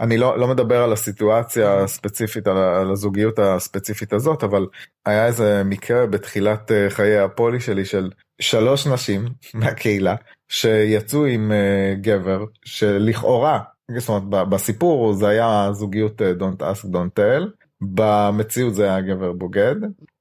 אני 0.00 0.18
לא, 0.18 0.38
לא 0.38 0.48
מדבר 0.48 0.82
על 0.82 0.92
הסיטואציה 0.92 1.82
הספציפית 1.82 2.46
על, 2.46 2.56
על 2.56 2.90
הזוגיות 2.92 3.38
הספציפית 3.38 4.12
הזאת 4.12 4.44
אבל 4.44 4.66
היה 5.06 5.26
איזה 5.26 5.62
מקרה 5.64 6.06
בתחילת 6.06 6.72
אה, 6.72 6.90
חיי 6.90 7.18
הפולי 7.18 7.60
שלי 7.60 7.84
של 7.84 8.10
שלוש 8.40 8.86
נשים 8.86 9.28
מהקהילה 9.54 10.14
שיצאו 10.48 11.24
עם 11.24 11.52
אה, 11.52 11.94
גבר 12.00 12.44
שלכאורה 12.64 13.60
זאת 13.98 14.08
אומרת 14.08 14.48
בסיפור 14.48 15.12
זה 15.12 15.28
היה 15.28 15.68
זוגיות 15.72 16.22
אה, 16.22 16.32
Don't 16.38 16.62
ask 16.62 16.84
don't 16.84 17.20
tell 17.20 17.65
במציאות 17.80 18.74
זה 18.74 18.84
היה 18.84 19.00
גבר 19.00 19.32
בוגד 19.32 19.74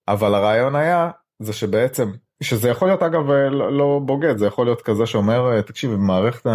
אבל 0.08 0.36
הרעיון 0.36 0.76
היה 0.76 1.10
זה 1.40 1.54
שבעצם 1.54 2.12
שזה 2.44 2.70
יכול 2.70 2.88
להיות 2.88 3.04
אגב 3.04 3.32
אה, 3.32 3.50
לא, 3.50 3.78
לא 3.78 4.02
בוגד 4.06 4.38
זה 4.38 4.46
יכול 4.46 4.66
להיות 4.66 4.82
כזה 4.82 5.06
שאומר 5.06 5.54
אה, 5.54 5.62
תקשיב 5.62 5.92
במערכת 5.92 6.46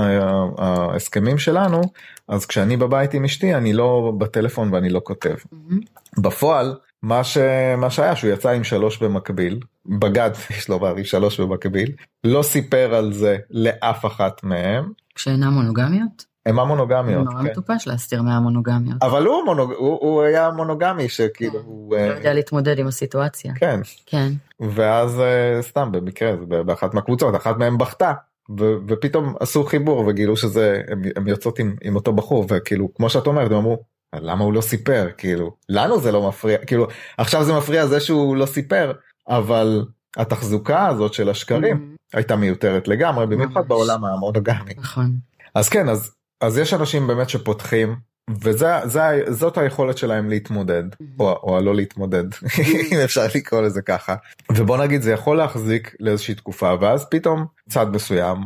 ההסכמים 0.58 1.38
שלנו 1.38 1.80
אז 2.28 2.46
כשאני 2.46 2.76
בבית 2.76 3.14
עם 3.14 3.24
אשתי 3.24 3.54
אני 3.54 3.72
לא 3.72 4.12
בטלפון 4.18 4.74
ואני 4.74 4.88
לא 4.90 5.00
כותב 5.04 5.34
mm-hmm. 5.34 6.20
בפועל 6.22 6.74
מה, 7.02 7.24
ש... 7.24 7.38
מה 7.78 7.90
שהיה 7.90 8.16
שהוא 8.16 8.30
יצא 8.30 8.50
עם 8.50 8.64
שלוש 8.64 9.02
במקביל 9.02 9.60
בגד 9.86 10.30
יש 10.56 10.68
לו 10.68 10.78
בערי 10.78 11.04
שלוש 11.04 11.40
במקביל 11.40 11.92
לא 12.24 12.42
סיפר 12.42 12.94
על 12.94 13.12
זה 13.12 13.36
לאף 13.50 14.06
אחת 14.06 14.44
מהם. 14.44 14.92
שאינם 15.16 15.52
מונוגמיות? 15.52 16.29
הם 16.50 16.58
המונוגמיות. 16.58 17.24
נורא 17.24 17.42
כן. 17.42 17.50
מטופש 17.50 17.86
להסתיר 17.86 18.22
מהמונוגמיות. 18.22 19.02
אבל 19.02 19.26
הוא, 19.26 19.44
מונוג... 19.44 19.72
הוא, 19.72 19.98
הוא 20.00 20.22
היה 20.22 20.50
מונוגמי 20.50 21.08
שכאילו 21.08 21.52
כן. 21.52 21.58
הוא... 21.64 21.96
לא 21.96 22.12
יודע 22.12 22.34
להתמודד 22.34 22.78
עם 22.78 22.86
הסיטואציה. 22.86 23.52
כן. 23.54 23.80
כן. 24.06 24.32
ואז 24.60 25.20
אה, 25.20 25.62
סתם 25.62 25.92
במקרה 25.92 26.32
באחת 26.66 26.94
מהקבוצות 26.94 27.36
אחת 27.36 27.56
מהם 27.56 27.78
בכתה. 27.78 28.12
ו- 28.60 28.76
ופתאום 28.88 29.34
עשו 29.40 29.64
חיבור 29.64 30.04
וגילו 30.06 30.36
שזה 30.36 30.82
הם, 30.88 31.02
הם 31.16 31.28
יוצאות 31.28 31.58
עם, 31.58 31.76
עם 31.82 31.96
אותו 31.96 32.12
בחור 32.12 32.46
וכאילו 32.48 32.94
כמו 32.94 33.10
שאת 33.10 33.26
אומרת 33.26 33.50
הם 33.50 33.56
אמרו 33.56 33.82
למה 34.14 34.44
הוא 34.44 34.52
לא 34.52 34.60
סיפר 34.60 35.08
כאילו 35.18 35.56
לנו 35.68 36.00
זה 36.00 36.12
לא 36.12 36.28
מפריע 36.28 36.58
כאילו 36.58 36.86
עכשיו 37.18 37.44
זה 37.44 37.52
מפריע 37.52 37.86
זה 37.86 38.00
שהוא 38.00 38.36
לא 38.36 38.46
סיפר 38.46 38.92
אבל 39.28 39.84
התחזוקה 40.16 40.86
הזאת 40.86 41.14
של 41.14 41.28
השקרים 41.28 41.76
mm-hmm. 41.76 42.16
הייתה 42.16 42.36
מיותרת 42.36 42.88
לגמרי 42.88 43.26
במיוחד 43.26 43.68
בעולם 43.68 44.04
המונוגמי. 44.04 44.74
נכון. 44.76 45.10
אז 45.54 45.68
כן 45.68 45.88
אז 45.88 46.14
אז 46.40 46.58
יש 46.58 46.74
אנשים 46.74 47.06
באמת 47.06 47.30
שפותחים 47.30 47.96
וזאת 48.42 49.58
היכולת 49.58 49.98
שלהם 49.98 50.28
להתמודד 50.28 50.82
או, 51.18 51.32
או 51.42 51.58
הלא 51.58 51.74
להתמודד 51.74 52.24
אם 52.92 52.98
אפשר 53.04 53.26
לקרוא 53.34 53.60
לזה 53.60 53.82
ככה. 53.82 54.14
ובוא 54.52 54.76
נגיד 54.76 55.02
זה 55.02 55.12
יכול 55.12 55.36
להחזיק 55.36 55.94
לאיזושהי 56.00 56.34
תקופה 56.34 56.74
ואז 56.80 57.06
פתאום 57.10 57.46
צד 57.68 57.86
מסוים 57.94 58.36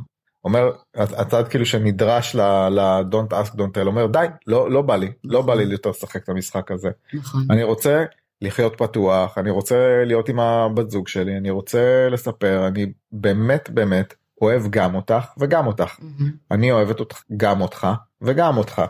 אומר 0.45 0.71
הצד 0.95 1.49
כאילו 1.49 1.67
שנדרש 1.67 2.35
ל-Don't 2.35 3.33
ask 3.33 3.55
don't 3.55 3.79
tell 3.79 3.87
אומר 3.87 4.07
די 4.07 4.27
לא 4.47 4.71
לא 4.71 4.83
בא 4.83 4.97
לי 4.97 5.13
לא 5.25 5.43
בא 5.43 5.55
לי 5.55 5.65
יותר 5.73 5.91
לשחק 5.91 6.23
את 6.25 6.29
המשחק 6.29 6.71
הזה. 6.71 6.91
נכון. 7.15 7.43
אני 7.51 7.63
רוצה 7.63 8.05
לחיות 8.43 8.75
פתוח 8.79 9.39
אני 9.39 9.51
רוצה 9.51 10.05
להיות 10.07 10.29
עם 10.29 10.41
הבת 10.41 10.91
זוג 10.91 11.09
שלי 11.09 11.37
אני 11.37 11.51
רוצה 11.51 12.09
לספר 12.11 12.67
אני 12.67 12.87
באמת 13.13 13.71
באמת 13.71 14.15
אוהב 14.43 14.63
גם 14.71 14.95
אותך 14.95 15.25
וגם 15.39 15.67
אותך. 15.67 15.99
Mm-hmm. 15.99 16.25
אני 16.51 16.73
אוהבת 16.73 17.01
אותך 17.01 17.23
גם 17.37 17.61
אותך 17.61 17.87
וגם 18.23 18.57
אותך. 18.57 18.83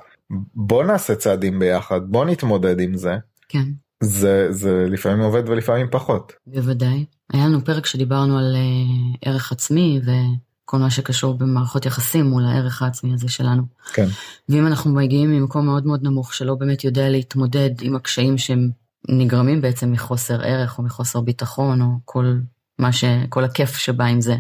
בוא 0.55 0.85
נעשה 0.85 1.15
צעדים 1.15 1.59
ביחד, 1.59 2.01
בוא 2.05 2.25
נתמודד 2.25 2.81
עם 2.81 2.97
זה. 2.97 3.17
כן. 3.49 3.65
זה, 4.01 4.47
זה 4.51 4.87
לפעמים 4.91 5.21
עובד 5.21 5.49
ולפעמים 5.49 5.87
פחות. 5.91 6.33
בוודאי. 6.47 7.05
היה 7.33 7.47
לנו 7.47 7.65
פרק 7.65 7.87
שדיברנו 7.87 8.39
על 8.39 8.55
uh, 8.55 9.19
ערך 9.23 9.53
עצמי 9.53 10.01
וכל 10.05 10.79
מה 10.79 10.91
שקשור 10.91 11.35
במערכות 11.35 11.87
יחסים 11.87 12.25
מול 12.25 12.45
הערך 12.45 12.83
העצמי 12.83 13.15
הזה 13.15 13.29
שלנו. 13.29 13.63
כן. 13.93 14.07
ואם 14.49 14.67
אנחנו 14.67 14.95
מגיעים 14.95 15.31
ממקום 15.31 15.67
מאוד 15.67 15.87
מאוד 15.87 16.03
נמוך 16.03 16.35
שלא 16.35 16.55
באמת 16.55 16.85
יודע 16.85 17.09
להתמודד 17.09 17.71
עם 17.83 17.97
הקשיים 17.97 18.39
שהם 18.39 18.71
נגרמים 19.09 19.61
בעצם 19.61 19.93
מחוסר 19.93 20.43
ערך 20.43 20.79
או 20.79 20.83
מחוסר 20.83 21.21
ביטחון 21.21 21.83
או 21.83 21.87
כל 22.05 22.39
מה 22.79 22.93
ש... 22.93 23.05
כל 23.29 23.45
הכיף 23.45 23.77
שבא 23.77 24.05
עם 24.05 24.21
זה. 24.21 24.35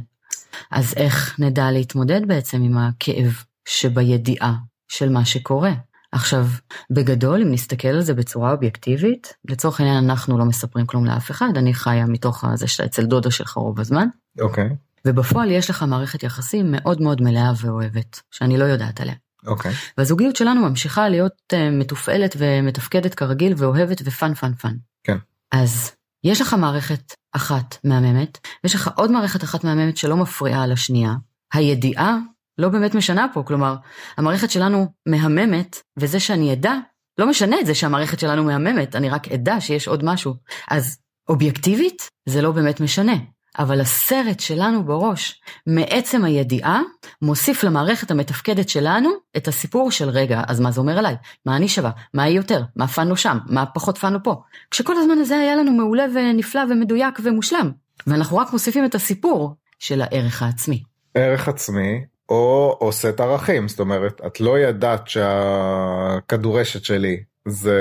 אז 0.70 0.94
איך 0.96 1.40
נדע 1.40 1.70
להתמודד 1.70 2.28
בעצם 2.28 2.62
עם 2.62 2.78
הכאב 2.78 3.42
שבידיעה 3.68 4.54
של 4.88 5.08
מה 5.08 5.24
שקורה? 5.24 5.72
עכשיו, 6.12 6.46
בגדול, 6.90 7.42
אם 7.42 7.52
נסתכל 7.52 7.88
על 7.88 8.00
זה 8.00 8.14
בצורה 8.14 8.52
אובייקטיבית, 8.52 9.34
לצורך 9.48 9.80
העניין 9.80 10.04
אנחנו 10.04 10.38
לא 10.38 10.44
מספרים 10.44 10.86
כלום 10.86 11.04
לאף 11.04 11.30
אחד, 11.30 11.56
אני 11.56 11.74
חיה 11.74 12.06
מתוך 12.06 12.44
זה 12.54 12.66
שאתה 12.66 12.84
אצל 12.84 13.04
דודה 13.04 13.30
שלך 13.30 13.52
רוב 13.52 13.80
הזמן. 13.80 14.08
אוקיי. 14.40 14.74
ובפועל 15.06 15.50
יש 15.50 15.70
לך 15.70 15.82
מערכת 15.82 16.22
יחסים 16.22 16.66
מאוד 16.68 17.02
מאוד 17.02 17.22
מלאה 17.22 17.52
ואוהבת, 17.60 18.20
שאני 18.30 18.58
לא 18.58 18.64
יודעת 18.64 19.00
עליה. 19.00 19.14
אוקיי. 19.46 19.74
והזוגיות 19.98 20.36
שלנו 20.36 20.60
ממשיכה 20.60 21.08
להיות 21.08 21.32
uh, 21.52 21.56
מתופעלת 21.72 22.36
ומתפקדת 22.38 23.14
כרגיל 23.14 23.54
ואוהבת 23.56 24.02
ו 24.04 24.12
fun 24.12 24.34
fun 24.34 24.54
fun. 24.54 24.76
כן. 25.04 25.16
אז 25.52 25.92
יש 26.24 26.40
לך 26.40 26.54
מערכת 26.54 27.12
אחת 27.36 27.76
מהממת, 27.84 28.38
ויש 28.64 28.74
לך 28.74 28.90
עוד 28.96 29.10
מערכת 29.10 29.44
אחת 29.44 29.64
מהממת 29.64 29.96
שלא 29.96 30.16
מפריעה 30.16 30.66
לשנייה. 30.66 31.14
הידיעה 31.52 32.16
לא 32.58 32.68
באמת 32.68 32.94
משנה 32.94 33.26
פה, 33.32 33.42
כלומר, 33.42 33.76
המערכת 34.16 34.50
שלנו 34.50 34.86
מהממת, 35.06 35.76
וזה 35.96 36.20
שאני 36.20 36.52
אדע, 36.52 36.74
לא 37.18 37.26
משנה 37.26 37.60
את 37.60 37.66
זה 37.66 37.74
שהמערכת 37.74 38.20
שלנו 38.20 38.44
מהממת, 38.44 38.96
אני 38.96 39.10
רק 39.10 39.28
אדע 39.28 39.60
שיש 39.60 39.88
עוד 39.88 40.04
משהו. 40.04 40.34
אז 40.70 40.98
אובייקטיבית, 41.28 42.08
זה 42.28 42.42
לא 42.42 42.50
באמת 42.50 42.80
משנה. 42.80 43.14
אבל 43.58 43.80
הסרט 43.80 44.40
שלנו 44.40 44.84
בראש, 44.84 45.40
מעצם 45.66 46.24
הידיעה, 46.24 46.80
מוסיף 47.22 47.64
למערכת 47.64 48.10
המתפקדת 48.10 48.68
שלנו 48.68 49.10
את 49.36 49.48
הסיפור 49.48 49.90
של 49.90 50.08
רגע, 50.08 50.42
אז 50.48 50.60
מה 50.60 50.70
זה 50.70 50.80
אומר 50.80 50.98
עליי? 50.98 51.16
מה 51.46 51.56
אני 51.56 51.68
שווה? 51.68 51.90
מה 52.14 52.22
היא 52.22 52.36
יותר? 52.36 52.62
מה 52.76 52.88
פאנו 52.88 53.16
שם? 53.16 53.38
מה 53.46 53.66
פחות 53.66 53.98
פאנו 53.98 54.22
פה? 54.22 54.42
כשכל 54.70 54.96
הזמן 54.96 55.18
הזה 55.18 55.38
היה 55.38 55.56
לנו 55.56 55.72
מעולה 55.72 56.04
ונפלא 56.14 56.62
ומדויק 56.70 57.18
ומושלם. 57.22 57.70
ואנחנו 58.06 58.36
רק 58.36 58.52
מוסיפים 58.52 58.84
את 58.84 58.94
הסיפור 58.94 59.54
של 59.78 60.02
הערך 60.02 60.42
העצמי. 60.42 60.82
ערך 61.14 61.48
עצמי, 61.48 62.04
או, 62.28 62.78
או 62.80 62.92
סט 62.92 63.20
ערכים, 63.20 63.68
זאת 63.68 63.80
אומרת, 63.80 64.20
את 64.26 64.40
לא 64.40 64.58
ידעת 64.58 65.08
שהכדורשת 65.08 66.84
שלי 66.84 67.22
זה 67.48 67.78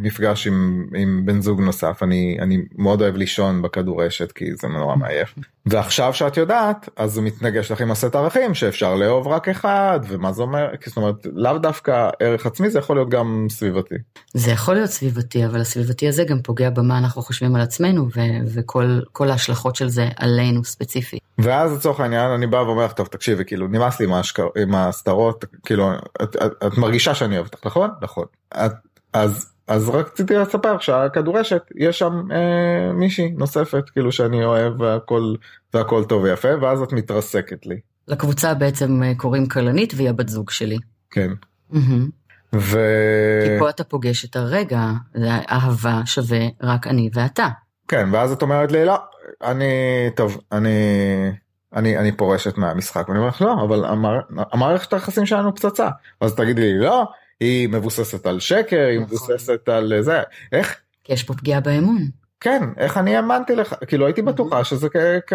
מפגש 0.00 0.46
עם, 0.46 0.86
עם 0.96 1.22
בן 1.24 1.40
זוג 1.40 1.60
נוסף 1.60 2.02
אני 2.02 2.36
אני 2.40 2.58
מאוד 2.78 3.02
אוהב 3.02 3.16
לישון 3.16 3.62
בכדורשת 3.62 4.32
כי 4.32 4.44
זה 4.54 4.68
נורא 4.68 4.96
מעייף 4.96 5.34
ועכשיו 5.66 6.14
שאת 6.14 6.36
יודעת 6.36 6.88
אז 6.96 7.16
הוא 7.16 7.24
מתנגש 7.24 7.72
לך 7.72 7.80
עם 7.80 7.90
הסט 7.90 8.14
ערכים 8.14 8.54
שאפשר 8.54 8.94
לאהוב 8.94 9.28
רק 9.28 9.48
אחד 9.48 10.00
ומה 10.08 10.32
זה 10.32 10.42
אומר 10.42 10.68
זאת 10.86 10.96
אומרת 10.96 11.26
לאו 11.32 11.58
דווקא 11.58 12.10
ערך 12.20 12.46
עצמי 12.46 12.70
זה 12.70 12.78
יכול 12.78 12.96
להיות 12.96 13.10
גם 13.10 13.46
סביבתי. 13.50 13.94
זה 14.34 14.50
יכול 14.50 14.74
להיות 14.74 14.90
סביבתי 14.90 15.46
אבל 15.46 15.60
הסביבתי 15.60 16.08
הזה 16.08 16.24
גם 16.24 16.42
פוגע 16.42 16.70
במה 16.70 16.98
אנחנו 16.98 17.22
חושבים 17.22 17.56
על 17.56 17.62
עצמנו 17.62 18.08
ו- 18.16 18.54
וכל 18.54 19.30
ההשלכות 19.30 19.76
של 19.76 19.88
זה 19.88 20.08
עלינו 20.16 20.64
ספציפי. 20.64 21.18
ואז 21.42 21.76
לצורך 21.76 22.00
העניין 22.00 22.30
אני 22.30 22.46
בא 22.46 22.56
ואומר 22.56 22.84
לך 22.84 22.92
טוב 22.92 23.06
תקשיבי 23.06 23.44
כאילו 23.44 23.66
נמאס 23.66 24.00
לי 24.00 24.06
עם, 24.06 24.12
ההשקר, 24.12 24.48
עם 24.62 24.74
הסתרות 24.74 25.44
כאילו 25.64 25.92
את, 26.22 26.36
את, 26.36 26.52
את 26.66 26.78
מרגישה 26.78 27.14
שאני 27.14 27.36
אוהב 27.36 27.46
אותך 27.46 27.66
נכון 27.66 27.90
נכון 28.02 28.24
את, 28.54 28.72
אז 29.12 29.52
אז 29.70 29.88
רק 29.88 30.06
רציתי 30.06 30.34
לספר 30.34 30.78
שהכדורשת 30.78 31.62
יש 31.74 31.98
שם 31.98 32.22
אה, 32.32 32.92
מישהי 32.92 33.30
נוספת 33.30 33.90
כאילו 33.92 34.12
שאני 34.12 34.44
אוהב 34.44 34.80
והכל 34.80 35.34
והכל 35.74 36.04
טוב 36.04 36.22
ויפה 36.22 36.48
ואז 36.60 36.82
את 36.82 36.92
מתרסקת 36.92 37.66
לי. 37.66 37.80
לקבוצה 38.08 38.54
בעצם 38.54 39.02
אה, 39.02 39.12
קוראים 39.16 39.46
כלנית 39.46 39.92
והיא 39.96 40.10
הבת 40.10 40.28
זוג 40.28 40.50
שלי. 40.50 40.78
כן. 41.10 41.30
Mm-hmm. 41.72 42.10
ו... 42.54 42.78
כי 43.44 43.58
פה 43.58 43.70
אתה 43.70 43.84
פוגש 43.84 44.24
את 44.24 44.36
הרגע, 44.36 44.86
אהבה 45.50 46.00
שווה 46.04 46.46
רק 46.62 46.86
אני 46.86 47.10
ואתה. 47.14 47.48
כן, 47.88 48.08
ואז 48.12 48.32
את 48.32 48.42
אומרת 48.42 48.72
לי, 48.72 48.84
לא, 48.84 48.96
אני, 49.42 49.66
טוב, 50.16 50.40
אני, 50.52 50.70
אני, 51.76 51.98
אני 51.98 52.12
פורשת 52.12 52.58
מהמשחק, 52.58 53.08
ואני 53.08 53.18
אומר 53.18 53.28
לך, 53.28 53.42
לא, 53.42 53.52
אבל 53.64 53.84
המער, 53.84 54.20
המערכת 54.52 54.92
היחסים 54.92 55.26
שלנו 55.26 55.54
פצצה. 55.54 55.88
אז 56.20 56.34
תגידי 56.34 56.60
לי, 56.72 56.78
לא, 56.78 57.04
היא 57.40 57.68
מבוססת 57.68 58.26
על 58.26 58.40
שקר, 58.40 58.86
היא 58.90 59.00
נכון. 59.00 59.14
מבוססת 59.14 59.68
על 59.68 59.92
זה, 60.00 60.22
איך? 60.52 60.76
כי 61.04 61.12
יש 61.12 61.24
פה 61.24 61.34
פגיעה 61.34 61.60
באמון. 61.60 62.08
כן, 62.40 62.62
איך 62.76 62.98
אני 62.98 63.16
האמנתי 63.16 63.56
לך, 63.56 63.74
כאילו 63.86 64.06
הייתי 64.06 64.22
בטוחה 64.22 64.64
שזה 64.64 64.88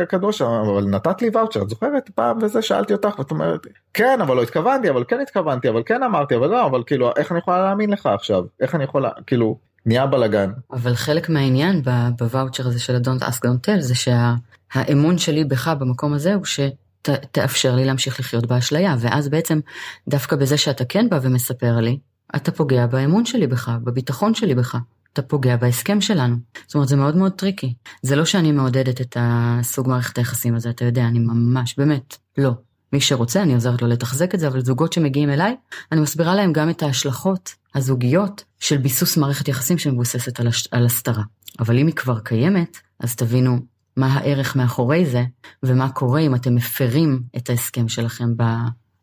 כדור 0.10 0.32
שם, 0.32 0.46
אבל 0.46 0.84
נתת 0.84 1.22
לי 1.22 1.30
ואוצ'ר, 1.34 1.62
את 1.62 1.70
זוכרת 1.70 2.10
פעם 2.10 2.38
וזה 2.42 2.62
שאלתי 2.62 2.94
אותך 2.94 3.20
ואת 3.20 3.32
אומרת, 3.32 3.68
כן, 3.94 4.22
אבל 4.22 4.36
לא 4.36 4.44
התכוונתי, 4.44 4.90
אבל 4.90 5.04
כן 5.08 5.20
התכוונתי, 5.20 5.70
אבל 5.70 5.84
כן 5.86 6.04
אמרתי, 6.04 6.36
אבל 6.36 6.50
לא, 6.50 6.66
אבל 6.66 6.84
כאילו, 6.86 7.12
איך 7.18 7.32
אני 7.32 7.40
יכולה 7.40 7.64
להאמין 7.64 7.90
לך 7.90 8.06
עכשיו? 8.06 8.44
איך 8.62 8.76
אני 8.76 8.84
יכולה, 8.84 9.10
כאילו, 9.28 9.60
נהיה 9.86 10.06
בלאגן. 10.06 10.52
אבל 10.72 10.96
חלק 10.96 11.30
מהעניין 11.30 11.82
בוואוצ'ר 12.20 12.68
הזה 12.68 12.80
של 12.80 12.96
ה-Don't 12.96 13.22
ask 13.22 13.38
don't 13.38 13.68
tell 13.68 13.80
זה 13.80 13.94
שהאמון 13.96 15.18
שלי 15.18 15.44
בך 15.44 15.68
במקום 15.80 16.14
הזה 16.14 16.34
הוא 16.34 16.46
שתאפשר 16.46 17.76
לי 17.76 17.86
להמשיך 17.86 18.20
לחיות 18.20 18.46
באשליה, 18.46 18.96
ואז 19.00 19.30
בעצם 19.30 19.60
דווקא 20.08 20.36
בזה 20.36 20.58
שאתה 20.58 20.86
כן 20.86 21.10
בא 21.10 21.20
ומספר 21.22 21.78
לי, 21.78 22.00
אתה 22.36 22.52
פוגע 22.52 22.88
באמון 22.88 23.26
שלי 23.26 23.48
בך, 23.48 23.72
בביטחון 23.84 24.34
שלי 24.34 24.56
בך. 24.56 24.78
אתה 25.14 25.22
פוגע 25.22 25.58
בהסכם 25.58 26.02
שלנו. 26.02 26.36
זאת 26.68 26.76
אומרת, 26.76 26.88
זה 26.88 26.96
מאוד 26.96 27.16
מאוד 27.16 27.32
טריקי. 27.32 27.74
זה 28.02 28.16
לא 28.16 28.26
שאני 28.26 28.52
מעודדת 28.52 29.02
את 29.02 29.18
הסוג 29.20 29.88
מערכת 29.88 30.18
היחסים 30.18 30.56
הזה, 30.56 30.70
אתה 30.70 30.86
יודע, 30.86 31.06
אני 31.08 31.20
ממש, 31.20 31.76
באמת, 31.78 32.18
לא. 32.38 32.52
מי 32.94 33.02
שרוצה, 33.02 33.42
אני 33.42 33.54
עוזרת 33.54 33.82
לו 33.82 33.88
לתחזק 33.88 34.36
את 34.36 34.40
זה, 34.40 34.48
אבל 34.48 34.62
זוגות 34.62 34.94
שמגיעים 34.94 35.30
אליי, 35.30 35.56
אני 35.92 36.02
מסבירה 36.02 36.36
להם 36.36 36.54
גם 36.54 36.70
את 36.70 36.84
ההשלכות 36.84 37.56
הזוגיות 37.76 38.44
של 38.60 38.78
ביסוס 38.78 39.18
מערכת 39.18 39.48
יחסים 39.48 39.78
שמבוססת 39.78 40.40
על, 40.40 40.48
הש... 40.48 40.68
על 40.72 40.86
הסתרה. 40.86 41.24
אבל 41.60 41.78
אם 41.78 41.88
היא 41.88 41.96
כבר 41.96 42.20
קיימת, 42.20 42.78
אז 43.00 43.16
תבינו 43.16 43.60
מה 43.98 44.08
הערך 44.08 44.56
מאחורי 44.56 45.06
זה, 45.06 45.24
ומה 45.64 45.90
קורה 45.90 46.20
אם 46.20 46.36
אתם 46.36 46.56
מפרים 46.56 47.22
את 47.38 47.50
ההסכם 47.50 47.88
שלכם 47.88 48.38
ב... 48.38 48.44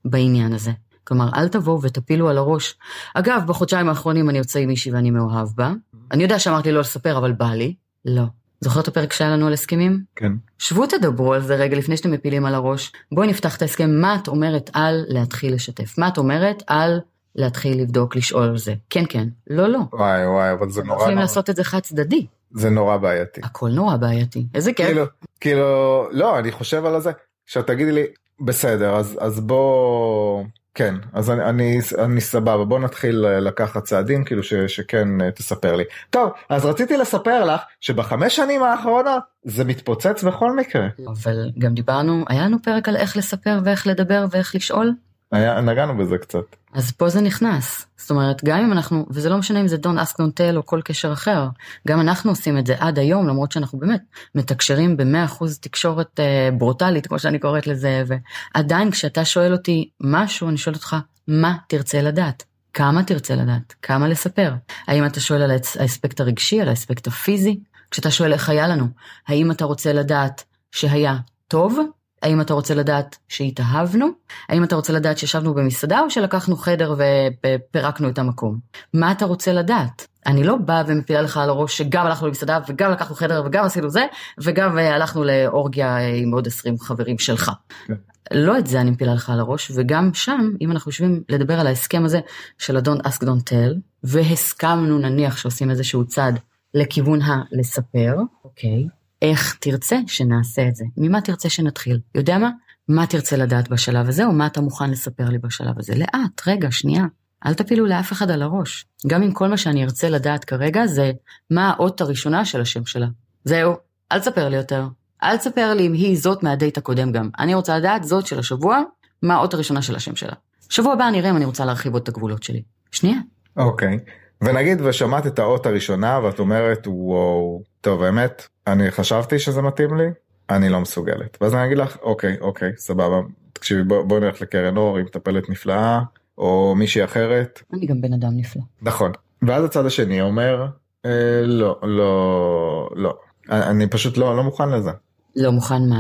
בעניין 0.05 0.53
הזה. 0.53 0.73
כלומר, 1.05 1.29
אל 1.35 1.49
תבואו 1.49 1.83
ותפילו 1.83 2.29
על 2.29 2.39
הראש. 2.39 2.75
אגב, 3.15 3.43
בחודשיים 3.47 3.89
האחרונים 3.89 4.31
אני 4.31 4.39
יוצא 4.39 4.59
עם 4.59 4.69
מישהי 4.69 4.93
ואני 4.93 5.11
מאוהב 5.11 5.49
בה. 5.55 5.73
אני 6.11 6.23
יודע 6.23 6.39
שאמרתי 6.39 6.73
לא 6.73 6.81
לספר, 6.81 7.19
אבל 7.19 7.33
בא 7.33 7.51
לי. 7.55 7.75
לא. 8.05 8.25
זוכר 8.61 8.81
את 8.81 8.89
הפרק 8.89 9.13
שהיה 9.13 9.31
לנו 9.31 9.47
על 9.47 9.53
הסכמים? 9.53 10.05
כן. 10.17 10.33
שבו 10.59 10.87
תדברו 10.87 11.35
על 11.35 11.43
זה 11.43 11.55
רגע 11.57 11.77
לפני 11.77 11.97
שאתם 11.97 12.11
מפילים 12.11 12.47
על 12.47 12.55
הראש. 12.55 12.93
בואי 13.13 13.29
נפתח 13.29 13.57
את 13.57 13.63
ההסכם, 13.63 13.91
מה 14.01 14.15
את 14.15 14.29
אומרת 14.29 14.71
על 14.73 15.05
להתחיל 15.09 15.55
לשתף? 15.55 15.99
מה 15.99 16.09
את 16.09 16.19
אומרת 16.19 16.63
על 16.67 17.01
להתחיל 17.37 17.83
לבדוק, 17.83 18.17
לשאול 18.17 18.43
על 18.43 18.59
זה? 18.59 18.75
כן, 18.91 19.05
כן. 19.09 19.29
לא, 19.47 19.69
לא. 19.69 19.79
וואי, 19.93 20.27
וואי, 20.27 20.53
אבל 20.53 20.71
זה 20.71 20.83
נורא... 20.83 21.01
יכולים 21.01 21.19
לעשות 21.19 21.51
את 21.51 21.57
זה 21.57 21.65
חד 21.65 21.81
צדדי. 21.81 22.27
זה 22.51 22.71
נורא 22.71 22.97
בעייתי. 22.97 23.41
הכל 23.45 23.69
נורא 23.69 23.97
בעייתי. 23.97 24.47
איזה 24.55 24.73
כיף. 24.73 24.87
כאילו, 24.87 25.05
כאילו, 25.41 26.09
לא, 26.11 26.39
אני 26.39 26.53
חושב 26.53 26.85
על 26.85 27.01
זה. 27.01 27.11
עכשיו 27.45 27.63
תגידי 27.63 27.93
לי, 27.93 28.05
בסדר, 28.41 28.97
אז, 28.97 29.19
אז 29.21 29.41
בוא... 29.41 30.45
כן, 30.75 30.95
אז 31.13 31.31
אני, 31.31 31.45
אני, 31.45 31.79
אני 31.99 32.21
סבבה, 32.21 32.65
בוא 32.65 32.79
נתחיל 32.79 33.27
אה, 33.27 33.41
לקחת 33.41 33.85
צעדים 33.85 34.25
כאילו 34.25 34.43
ש, 34.43 34.55
שכן 34.55 35.21
אה, 35.21 35.31
תספר 35.31 35.77
לי. 35.77 35.85
טוב, 36.11 36.31
אז 36.49 36.65
רציתי 36.65 36.97
לספר 36.97 37.45
לך 37.45 37.61
שבחמש 37.81 38.37
שנים 38.37 38.63
האחרונות 38.63 39.23
זה 39.45 39.65
מתפוצץ 39.65 40.25
בכל 40.25 40.57
מקרה. 40.57 40.89
אבל 41.07 41.51
גם 41.59 41.75
דיברנו, 41.75 42.25
היה 42.29 42.45
לנו 42.45 42.63
פרק 42.63 42.89
על 42.89 42.97
איך 42.97 43.17
לספר 43.17 43.59
ואיך 43.65 43.87
לדבר 43.87 44.25
ואיך 44.31 44.55
לשאול? 44.55 44.93
היה, 45.33 45.61
נגענו 45.61 45.97
בזה 45.97 46.19
קצת. 46.19 46.57
אז 46.73 46.93
פה 46.93 47.09
זה 47.09 47.21
נכנס. 47.21 47.87
זאת 47.97 48.11
אומרת, 48.11 48.45
גם 48.45 48.59
אם 48.59 48.73
אנחנו, 48.73 49.07
וזה 49.11 49.29
לא 49.29 49.39
משנה 49.39 49.61
אם 49.61 49.69
זה 49.69 49.77
Don't 49.77 50.01
ask 50.03 50.13
don't 50.15 50.41
tell 50.41 50.57
או 50.57 50.67
כל 50.67 50.81
קשר 50.85 51.13
אחר, 51.13 51.49
גם 51.89 52.01
אנחנו 52.01 52.31
עושים 52.31 52.59
את 52.59 52.67
זה 52.67 52.75
עד 52.79 52.99
היום, 52.99 53.29
למרות 53.29 53.53
שאנחנו 53.53 53.79
באמת 53.79 54.01
מתקשרים 54.35 54.97
ב-100% 54.97 55.45
תקשורת 55.61 56.21
אה, 56.21 56.49
ברוטלית, 56.59 57.07
כמו 57.07 57.19
שאני 57.19 57.39
קוראת 57.39 57.67
לזה, 57.67 58.03
ועדיין 58.07 58.91
כשאתה 58.91 59.25
שואל 59.25 59.53
אותי 59.53 59.91
משהו, 60.01 60.49
אני 60.49 60.57
שואלת 60.57 60.77
אותך, 60.77 60.97
מה 61.29 61.57
תרצה 61.69 62.03
לדעת? 62.03 62.45
כמה 62.75 63.03
תרצה 63.03 63.35
לדעת? 63.35 63.75
כמה 63.83 64.09
לספר? 64.09 64.53
האם 64.87 65.07
אתה 65.07 65.21
שואל 65.21 65.43
על 65.43 65.51
האספקט 65.51 66.21
הרגשי, 66.21 66.61
על 66.61 66.69
האספקט 66.69 67.07
הפיזי? 67.07 67.61
כשאתה 67.91 68.11
שואל 68.11 68.33
איך 68.33 68.49
היה 68.49 68.69
לנו, 68.69 68.87
האם 69.29 69.51
אתה 69.51 69.65
רוצה 69.65 69.93
לדעת 69.93 70.45
שהיה 70.71 71.17
טוב 71.49 71.79
האם 72.23 72.41
אתה 72.41 72.55
רוצה 72.55 72.75
לדעת 72.75 73.17
שהתאהבנו? 73.29 74.09
האם 74.49 74.65
אתה 74.65 74.77
רוצה 74.77 74.93
לדעת 74.93 75.19
שישבנו 75.19 75.55
במסעדה 75.55 76.01
או 76.01 76.11
שלקחנו 76.11 76.57
חדר 76.57 76.95
ופירקנו 76.99 78.09
את 78.09 78.19
המקום? 78.19 78.59
מה 78.95 79.13
אתה 79.13 79.25
רוצה 79.25 79.53
לדעת? 79.53 80.07
אני 80.27 80.45
לא 80.45 80.57
באה 80.57 80.83
ומפילה 80.87 81.23
לך 81.23 81.37
על 81.37 81.49
הראש 81.49 81.79
שגם 81.79 82.07
הלכנו 82.07 82.27
למסעדה 82.27 82.59
וגם 82.69 82.91
לקחנו 82.91 83.17
חדר 83.17 83.43
וגם 83.47 83.65
עשינו 83.65 83.91
זה 83.91 84.07
וגם 84.39 84.79
אה, 84.79 84.95
הלכנו 84.95 85.25
לאורגיה 85.25 85.99
אה, 85.99 86.15
עם 86.15 86.33
עוד 86.33 86.47
20 86.47 86.79
חברים 86.79 87.19
שלך. 87.19 87.51
כן. 87.87 87.95
לא 88.33 88.59
את 88.59 88.67
זה 88.67 88.81
אני 88.81 88.91
מפילה 88.91 89.15
לך 89.15 89.31
על 89.31 89.41
הראש 89.41 89.73
וגם 89.75 90.15
שם 90.15 90.51
אם 90.61 90.71
אנחנו 90.71 90.89
יושבים 90.89 91.23
לדבר 91.29 91.61
על 91.61 91.67
ההסכם 91.67 92.05
הזה 92.05 92.21
של 92.59 92.77
ה-Don't 92.77 93.07
ask 93.07 93.23
don't 93.23 93.51
tell 93.51 93.79
והסכמנו 94.05 94.99
נניח 94.99 95.37
שעושים 95.37 95.71
איזשהו 95.71 96.07
צעד 96.07 96.39
לכיוון 96.75 97.21
הלספר, 97.23 98.17
אוקיי, 98.45 98.87
איך 99.23 99.57
תרצה 99.61 99.99
שנעשה 100.07 100.69
את 100.69 100.77
זה, 100.77 100.85
ממה 100.97 101.21
תרצה 101.21 101.49
שנתחיל. 101.49 102.01
יודע 102.15 102.39
מה? 102.39 102.51
מה 102.89 103.07
תרצה 103.07 103.37
לדעת 103.37 103.69
בשלב 103.69 104.09
הזה, 104.09 104.25
או 104.25 104.33
מה 104.33 104.47
אתה 104.47 104.61
מוכן 104.61 104.91
לספר 104.91 105.29
לי 105.29 105.39
בשלב 105.39 105.79
הזה. 105.79 105.95
לאט, 105.97 106.43
רגע, 106.47 106.71
שנייה. 106.71 107.05
אל 107.47 107.55
תפילו 107.55 107.87
לאף 107.87 108.13
אחד 108.13 108.31
על 108.31 108.43
הראש. 108.43 108.87
גם 109.07 109.23
אם 109.23 109.33
כל 109.33 109.49
מה 109.49 109.57
שאני 109.57 109.85
ארצה 109.85 110.09
לדעת 110.09 110.45
כרגע 110.45 110.87
זה 110.87 111.13
מה 111.51 111.71
האות 111.71 112.01
הראשונה 112.01 112.45
של 112.45 112.61
השם 112.61 112.87
שלה. 112.87 113.07
זהו, 113.45 113.75
אל 114.13 114.21
תספר 114.21 114.49
לי 114.49 114.57
יותר. 114.57 114.87
אל 115.23 115.37
תספר 115.37 115.75
לי 115.75 115.87
אם 115.87 115.93
היא 115.93 116.19
זאת 116.19 116.43
מהדייט 116.43 116.79
הקודם 116.79 117.13
גם. 117.13 117.31
אני 117.39 117.55
רוצה 117.55 117.79
לדעת 117.79 118.05
זאת 118.05 118.27
של 118.27 118.39
השבוע, 118.39 118.83
מה 119.23 119.35
האות 119.35 119.55
הראשונה 119.55 119.83
של 119.83 119.97
השם 119.97 120.17
שלה. 120.17 120.35
שבוע 120.69 120.93
הבא 120.93 121.11
נראה 121.11 121.31
אם 121.31 121.37
אני 121.37 121.45
רוצה 121.45 121.65
להרחיב 121.65 121.93
עוד 121.93 122.03
את 122.03 122.09
הגבולות 122.09 122.43
שלי. 122.43 122.63
שנייה. 122.93 123.19
אוקיי. 123.57 123.97
Okay. 123.97 124.22
ונגיד 124.43 124.81
ושמעת 124.81 125.27
את 125.27 125.39
האות 125.39 125.67
הראשונה 125.67 126.21
ואת 126.23 126.39
אומרת 126.39 126.87
וואו, 126.87 127.63
טוב 127.81 128.03
האמת, 128.03 128.47
אני 128.67 128.91
חשבתי 128.91 129.39
שזה 129.39 129.63
מתאים 129.63 129.95
לי, 129.95 130.07
אני 130.51 130.69
לא 130.69 130.81
מסוגלת. 130.81 131.39
ואז 131.41 131.55
אני 131.55 131.65
אגיד 131.65 131.79
לך, 131.79 131.97
אוקיי, 132.03 132.37
אוקיי, 132.41 132.73
סבבה, 132.77 133.17
תקשיבי, 133.53 133.83
בואי 133.83 134.05
בוא 134.05 134.19
נלך 134.19 134.43
לקרן 134.43 134.77
אור, 134.77 134.97
היא 134.97 135.05
מטפלת 135.05 135.51
נפלאה, 135.51 136.01
או 136.39 136.75
מישהי 136.77 137.05
אחרת. 137.05 137.63
אני 137.73 137.87
גם 137.87 138.01
בן 138.01 138.13
אדם 138.13 138.31
נפלא. 138.37 138.63
נכון. 138.83 139.13
ואז 139.43 139.65
הצד 139.65 139.87
השני 139.87 140.21
אומר, 140.21 140.67
אה, 141.07 141.43
לא, 141.45 141.79
לא, 141.83 142.91
לא. 142.95 143.19
אני 143.51 143.87
פשוט 143.87 144.17
לא, 144.17 144.37
לא 144.37 144.43
מוכן 144.43 144.69
לזה. 144.69 144.91
לא 145.37 145.53
מוכן 145.53 145.89
מה, 145.89 145.97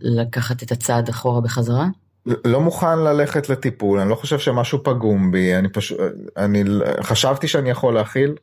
לקחת 0.00 0.62
את 0.62 0.72
הצעד 0.72 1.08
אחורה 1.08 1.40
בחזרה? 1.40 1.86
לא 2.26 2.60
מוכן 2.60 2.98
ללכת 2.98 3.48
לטיפול, 3.48 3.98
אני 4.00 4.10
לא 4.10 4.14
חושב 4.14 4.38
שמשהו 4.38 4.84
פגום 4.84 5.32
בי, 5.32 5.56
אני 5.56 5.68
פשוט, 5.68 5.98
אני 6.36 6.64
חשבתי 7.02 7.48
שאני 7.48 7.70
יכול 7.70 7.94
להכיל, 7.94 8.34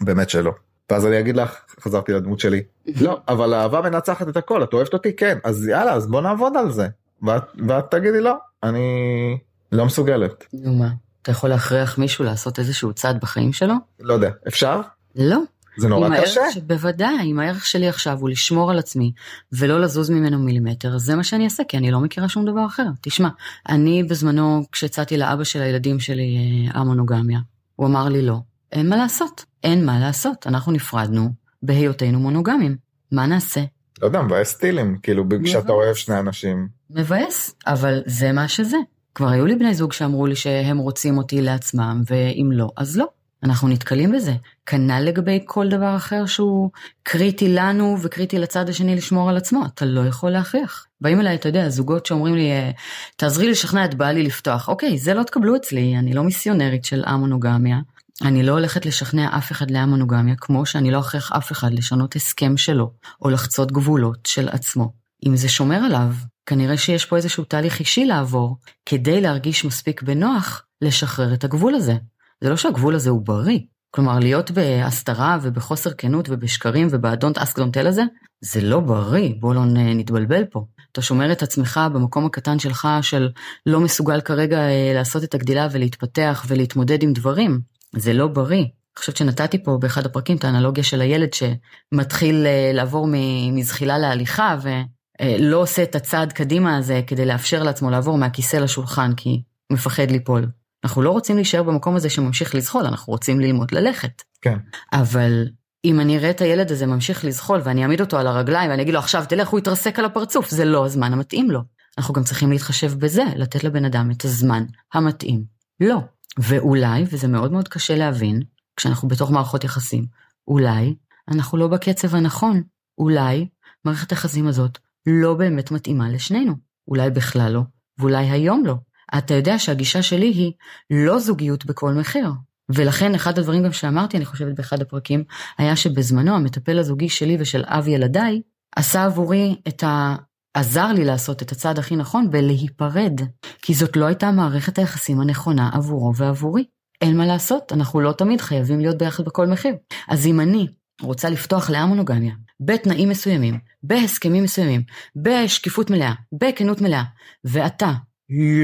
באמת 0.00 0.30
שלא. 0.30 0.52
ואז 0.90 1.06
אני 1.06 1.20
אגיד 1.20 1.36
לך, 1.36 1.60
חזרתי 1.80 2.12
לדמות 2.12 2.40
שלי, 2.40 2.62
לא, 3.00 3.20
אבל 3.28 3.54
האהבה 3.54 3.80
מנצחת 3.80 4.28
את 4.28 4.36
הכל, 4.36 4.62
את 4.62 4.72
אוהבת 4.72 4.92
אותי? 4.92 5.16
כן, 5.16 5.38
אז 5.44 5.68
יאללה, 5.68 5.92
אז 5.92 6.06
בוא 6.06 6.20
נעבוד 6.20 6.56
על 6.56 6.72
זה. 6.72 6.88
ואת, 7.22 7.42
ואת 7.68 7.90
תגידי 7.90 8.20
לא, 8.20 8.34
אני 8.62 9.38
לא 9.72 9.84
מסוגלת. 9.84 10.44
נו 10.52 10.74
מה, 10.74 10.88
אתה 11.22 11.30
יכול 11.30 11.50
להכריח 11.50 11.98
מישהו 11.98 12.24
לעשות 12.24 12.58
איזשהו 12.58 12.92
צעד 12.92 13.20
בחיים 13.20 13.52
שלו? 13.52 13.74
לא 14.00 14.14
יודע, 14.14 14.30
אפשר? 14.48 14.80
לא. 15.16 15.38
זה 15.76 15.88
נורא 15.88 16.20
קשה. 16.22 16.40
ש... 16.52 16.56
בוודאי, 16.56 17.22
אם 17.24 17.38
הערך 17.38 17.66
שלי 17.66 17.88
עכשיו 17.88 18.18
הוא 18.20 18.28
לשמור 18.28 18.70
על 18.70 18.78
עצמי 18.78 19.12
ולא 19.52 19.80
לזוז 19.80 20.10
ממנו 20.10 20.38
מילימטר, 20.38 20.98
זה 20.98 21.16
מה 21.16 21.24
שאני 21.24 21.44
אעשה, 21.44 21.62
כי 21.68 21.76
אני 21.76 21.90
לא 21.90 22.00
מכירה 22.00 22.28
שום 22.28 22.44
דבר 22.44 22.66
אחר. 22.66 22.86
תשמע, 23.00 23.28
אני 23.68 24.02
בזמנו, 24.02 24.64
כשהצעתי 24.72 25.16
לאבא 25.16 25.44
של 25.44 25.62
הילדים 25.62 26.00
שלי 26.00 26.36
המונוגמיה, 26.74 27.38
אה, 27.38 27.42
הוא 27.76 27.86
אמר 27.86 28.08
לי 28.08 28.22
לא. 28.22 28.38
אין 28.72 28.88
מה 28.88 28.96
לעשות. 28.96 29.44
אין 29.64 29.86
מה 29.86 30.00
לעשות. 30.00 30.46
אנחנו 30.46 30.72
נפרדנו 30.72 31.28
בהיותנו 31.62 32.20
מונוגמים. 32.20 32.76
מה 33.12 33.26
נעשה? 33.26 33.60
לא 34.02 34.06
יודע, 34.06 34.22
מבאס 34.22 34.50
סטילים, 34.50 34.98
כאילו 35.02 35.24
כשאתה 35.44 35.72
אוהב 35.72 35.94
שני 35.94 36.18
אנשים. 36.18 36.68
מבאס, 36.90 37.54
אבל 37.66 38.02
זה 38.06 38.32
מה 38.32 38.48
שזה. 38.48 38.76
כבר 39.14 39.28
היו 39.28 39.46
לי 39.46 39.56
בני 39.56 39.74
זוג 39.74 39.92
שאמרו 39.92 40.26
לי 40.26 40.36
שהם 40.36 40.78
רוצים 40.78 41.18
אותי 41.18 41.42
לעצמם, 41.42 42.02
ואם 42.06 42.50
לא, 42.52 42.70
אז 42.76 42.96
לא. 42.96 43.06
אנחנו 43.42 43.68
נתקלים 43.68 44.12
בזה. 44.12 44.32
כנ"ל 44.66 45.00
לגבי 45.00 45.40
כל 45.44 45.68
דבר 45.68 45.96
אחר 45.96 46.26
שהוא 46.26 46.70
קריטי 47.02 47.48
לנו 47.48 47.96
וקריטי 48.02 48.38
לצד 48.38 48.68
השני 48.68 48.96
לשמור 48.96 49.28
על 49.28 49.36
עצמו, 49.36 49.64
אתה 49.66 49.84
לא 49.84 50.06
יכול 50.06 50.30
להכריח. 50.30 50.86
באים 51.00 51.20
אליי, 51.20 51.34
אתה 51.34 51.48
יודע, 51.48 51.68
זוגות 51.68 52.06
שאומרים 52.06 52.34
לי, 52.34 52.50
אה, 52.50 52.70
תעזרי 53.16 53.50
לשכנע 53.50 53.84
את 53.84 53.94
בעלי 53.94 54.22
לפתוח. 54.22 54.68
אוקיי, 54.68 54.98
זה 54.98 55.14
לא 55.14 55.22
תקבלו 55.22 55.56
אצלי, 55.56 55.96
אני 55.98 56.12
לא 56.12 56.22
מיסיונרית 56.22 56.84
של 56.84 57.02
המונוגמיה. 57.06 57.78
אני 58.22 58.42
לא 58.42 58.52
הולכת 58.52 58.86
לשכנע 58.86 59.36
אף 59.38 59.52
אחד 59.52 59.70
להמונוגמיה, 59.70 60.34
כמו 60.38 60.66
שאני 60.66 60.90
לא 60.90 61.00
אכריח 61.00 61.32
אף 61.32 61.52
אחד 61.52 61.74
לשנות 61.74 62.16
הסכם 62.16 62.56
שלו, 62.56 62.92
או 63.22 63.30
לחצות 63.30 63.72
גבולות 63.72 64.18
של 64.26 64.48
עצמו. 64.48 64.92
אם 65.26 65.36
זה 65.36 65.48
שומר 65.48 65.76
עליו, 65.76 66.14
כנראה 66.46 66.76
שיש 66.76 67.04
פה 67.04 67.16
איזשהו 67.16 67.44
תהליך 67.44 67.80
אישי 67.80 68.04
לעבור, 68.04 68.56
כדי 68.86 69.20
להרגיש 69.20 69.64
מספיק 69.64 70.02
בנוח 70.02 70.64
לשחרר 70.82 71.34
את 71.34 71.44
הגבול 71.44 71.74
הזה. 71.74 71.94
זה 72.42 72.50
לא 72.50 72.56
שהגבול 72.56 72.94
הזה 72.94 73.10
הוא 73.10 73.22
בריא. 73.26 73.58
כלומר, 73.90 74.18
להיות 74.18 74.50
בהסתרה 74.50 75.38
ובחוסר 75.42 75.90
כנות 75.98 76.28
ובשקרים 76.30 76.88
ובאדונט 76.90 77.38
אסק 77.38 77.56
דונטל 77.56 77.86
הזה, 77.86 78.02
זה 78.40 78.60
לא 78.60 78.80
בריא, 78.80 79.34
בוא 79.40 79.54
לא 79.54 79.64
נתבלבל 79.66 80.44
פה. 80.44 80.64
אתה 80.92 81.02
שומר 81.02 81.32
את 81.32 81.42
עצמך 81.42 81.80
במקום 81.94 82.26
הקטן 82.26 82.58
שלך 82.58 82.88
של 83.02 83.28
לא 83.66 83.80
מסוגל 83.80 84.20
כרגע 84.20 84.58
אה, 84.58 84.92
לעשות 84.94 85.24
את 85.24 85.34
הגדילה 85.34 85.68
ולהתפתח 85.72 86.44
ולהתמודד 86.48 87.02
עם 87.02 87.12
דברים. 87.12 87.60
זה 87.96 88.12
לא 88.12 88.26
בריא. 88.26 88.58
אני 88.58 88.98
חושבת 88.98 89.16
שנתתי 89.16 89.62
פה 89.64 89.78
באחד 89.80 90.06
הפרקים 90.06 90.36
את 90.36 90.44
האנלוגיה 90.44 90.84
של 90.84 91.00
הילד 91.00 91.28
שמתחיל 91.32 92.46
אה, 92.46 92.70
לעבור 92.74 93.08
מזחילה 93.52 93.98
להליכה 93.98 94.56
ולא 94.62 95.56
אה, 95.56 95.60
עושה 95.60 95.82
את 95.82 95.94
הצעד 95.94 96.32
קדימה 96.32 96.76
הזה 96.76 97.00
כדי 97.06 97.26
לאפשר 97.26 97.62
לעצמו 97.62 97.90
לעבור 97.90 98.18
מהכיסא 98.18 98.56
לשולחן 98.56 99.14
כי 99.14 99.30
הוא 99.30 99.74
מפחד 99.74 100.10
ליפול. 100.10 100.46
אנחנו 100.84 101.02
לא 101.02 101.10
רוצים 101.10 101.36
להישאר 101.36 101.62
במקום 101.62 101.96
הזה 101.96 102.10
שממשיך 102.10 102.54
לזחול, 102.54 102.86
אנחנו 102.86 103.10
רוצים 103.10 103.40
ללמוד 103.40 103.72
ללכת. 103.72 104.22
כן. 104.40 104.58
אבל 104.92 105.48
אם 105.84 106.00
אני 106.00 106.18
אראה 106.18 106.30
את 106.30 106.40
הילד 106.40 106.70
הזה 106.70 106.86
ממשיך 106.86 107.24
לזחול 107.24 107.60
ואני 107.64 107.82
אעמיד 107.82 108.00
אותו 108.00 108.18
על 108.18 108.26
הרגליים 108.26 108.70
ואני 108.70 108.82
אגיד 108.82 108.94
לו 108.94 109.00
עכשיו 109.00 109.24
תלך 109.28 109.48
הוא 109.48 109.58
יתרסק 109.58 109.98
על 109.98 110.04
הפרצוף, 110.04 110.50
זה 110.50 110.64
לא 110.64 110.86
הזמן 110.86 111.12
המתאים 111.12 111.50
לו. 111.50 111.60
אנחנו 111.98 112.14
גם 112.14 112.22
צריכים 112.22 112.50
להתחשב 112.50 112.92
בזה, 112.98 113.22
לתת 113.36 113.64
לבן 113.64 113.84
אדם 113.84 114.10
את 114.10 114.24
הזמן 114.24 114.64
המתאים. 114.94 115.44
לא. 115.80 115.98
ואולי, 116.38 117.04
וזה 117.10 117.28
מאוד 117.28 117.52
מאוד 117.52 117.68
קשה 117.68 117.96
להבין, 117.96 118.42
כשאנחנו 118.76 119.08
בתוך 119.08 119.30
מערכות 119.30 119.64
יחסים, 119.64 120.06
אולי 120.48 120.94
אנחנו 121.28 121.58
לא 121.58 121.68
בקצב 121.68 122.14
הנכון. 122.14 122.62
אולי 122.98 123.48
מערכת 123.84 124.10
היחסים 124.10 124.46
הזאת 124.46 124.78
לא 125.06 125.34
באמת 125.34 125.70
מתאימה 125.70 126.08
לשנינו. 126.08 126.54
אולי 126.88 127.10
בכלל 127.10 127.52
לא, 127.52 127.62
ואולי 127.98 128.30
היום 128.30 128.66
לא. 128.66 128.74
אתה 129.18 129.34
יודע 129.34 129.58
שהגישה 129.58 130.02
שלי 130.02 130.26
היא 130.26 130.52
לא 130.90 131.18
זוגיות 131.18 131.64
בכל 131.64 131.92
מחיר. 131.92 132.26
ולכן 132.68 133.14
אחד 133.14 133.38
הדברים 133.38 133.62
גם 133.62 133.72
שאמרתי, 133.72 134.16
אני 134.16 134.24
חושבת 134.24 134.54
באחד 134.54 134.82
הפרקים, 134.82 135.24
היה 135.58 135.76
שבזמנו 135.76 136.34
המטפל 136.34 136.78
הזוגי 136.78 137.08
שלי 137.08 137.36
ושל 137.40 137.64
אב 137.66 137.88
ילדיי, 137.88 138.42
עשה 138.76 139.04
עבורי 139.04 139.56
את 139.68 139.84
ה... 139.84 140.16
עזר 140.54 140.86
לי 140.92 141.04
לעשות 141.04 141.42
את 141.42 141.52
הצעד 141.52 141.78
הכי 141.78 141.96
נכון 141.96 142.30
בלהיפרד, 142.30 143.20
כי 143.62 143.74
זאת 143.74 143.96
לא 143.96 144.04
הייתה 144.04 144.30
מערכת 144.30 144.78
היחסים 144.78 145.20
הנכונה 145.20 145.70
עבורו 145.72 146.16
ועבורי. 146.16 146.64
אין 147.00 147.16
מה 147.16 147.26
לעשות, 147.26 147.72
אנחנו 147.72 148.00
לא 148.00 148.12
תמיד 148.12 148.40
חייבים 148.40 148.80
להיות 148.80 148.98
ביחד 148.98 149.24
בכל 149.24 149.46
מחיר. 149.46 149.74
אז 150.08 150.26
אם 150.26 150.40
אני 150.40 150.66
רוצה 151.02 151.30
לפתוח 151.30 151.70
להמונוגמיה, 151.70 152.34
בתנאים 152.60 153.08
מסוימים, 153.08 153.58
בהסכמים 153.82 154.44
מסוימים, 154.44 154.82
בשקיפות 155.16 155.90
מלאה, 155.90 156.12
בכנות 156.32 156.80
מלאה, 156.80 157.02
ואתה 157.44 157.92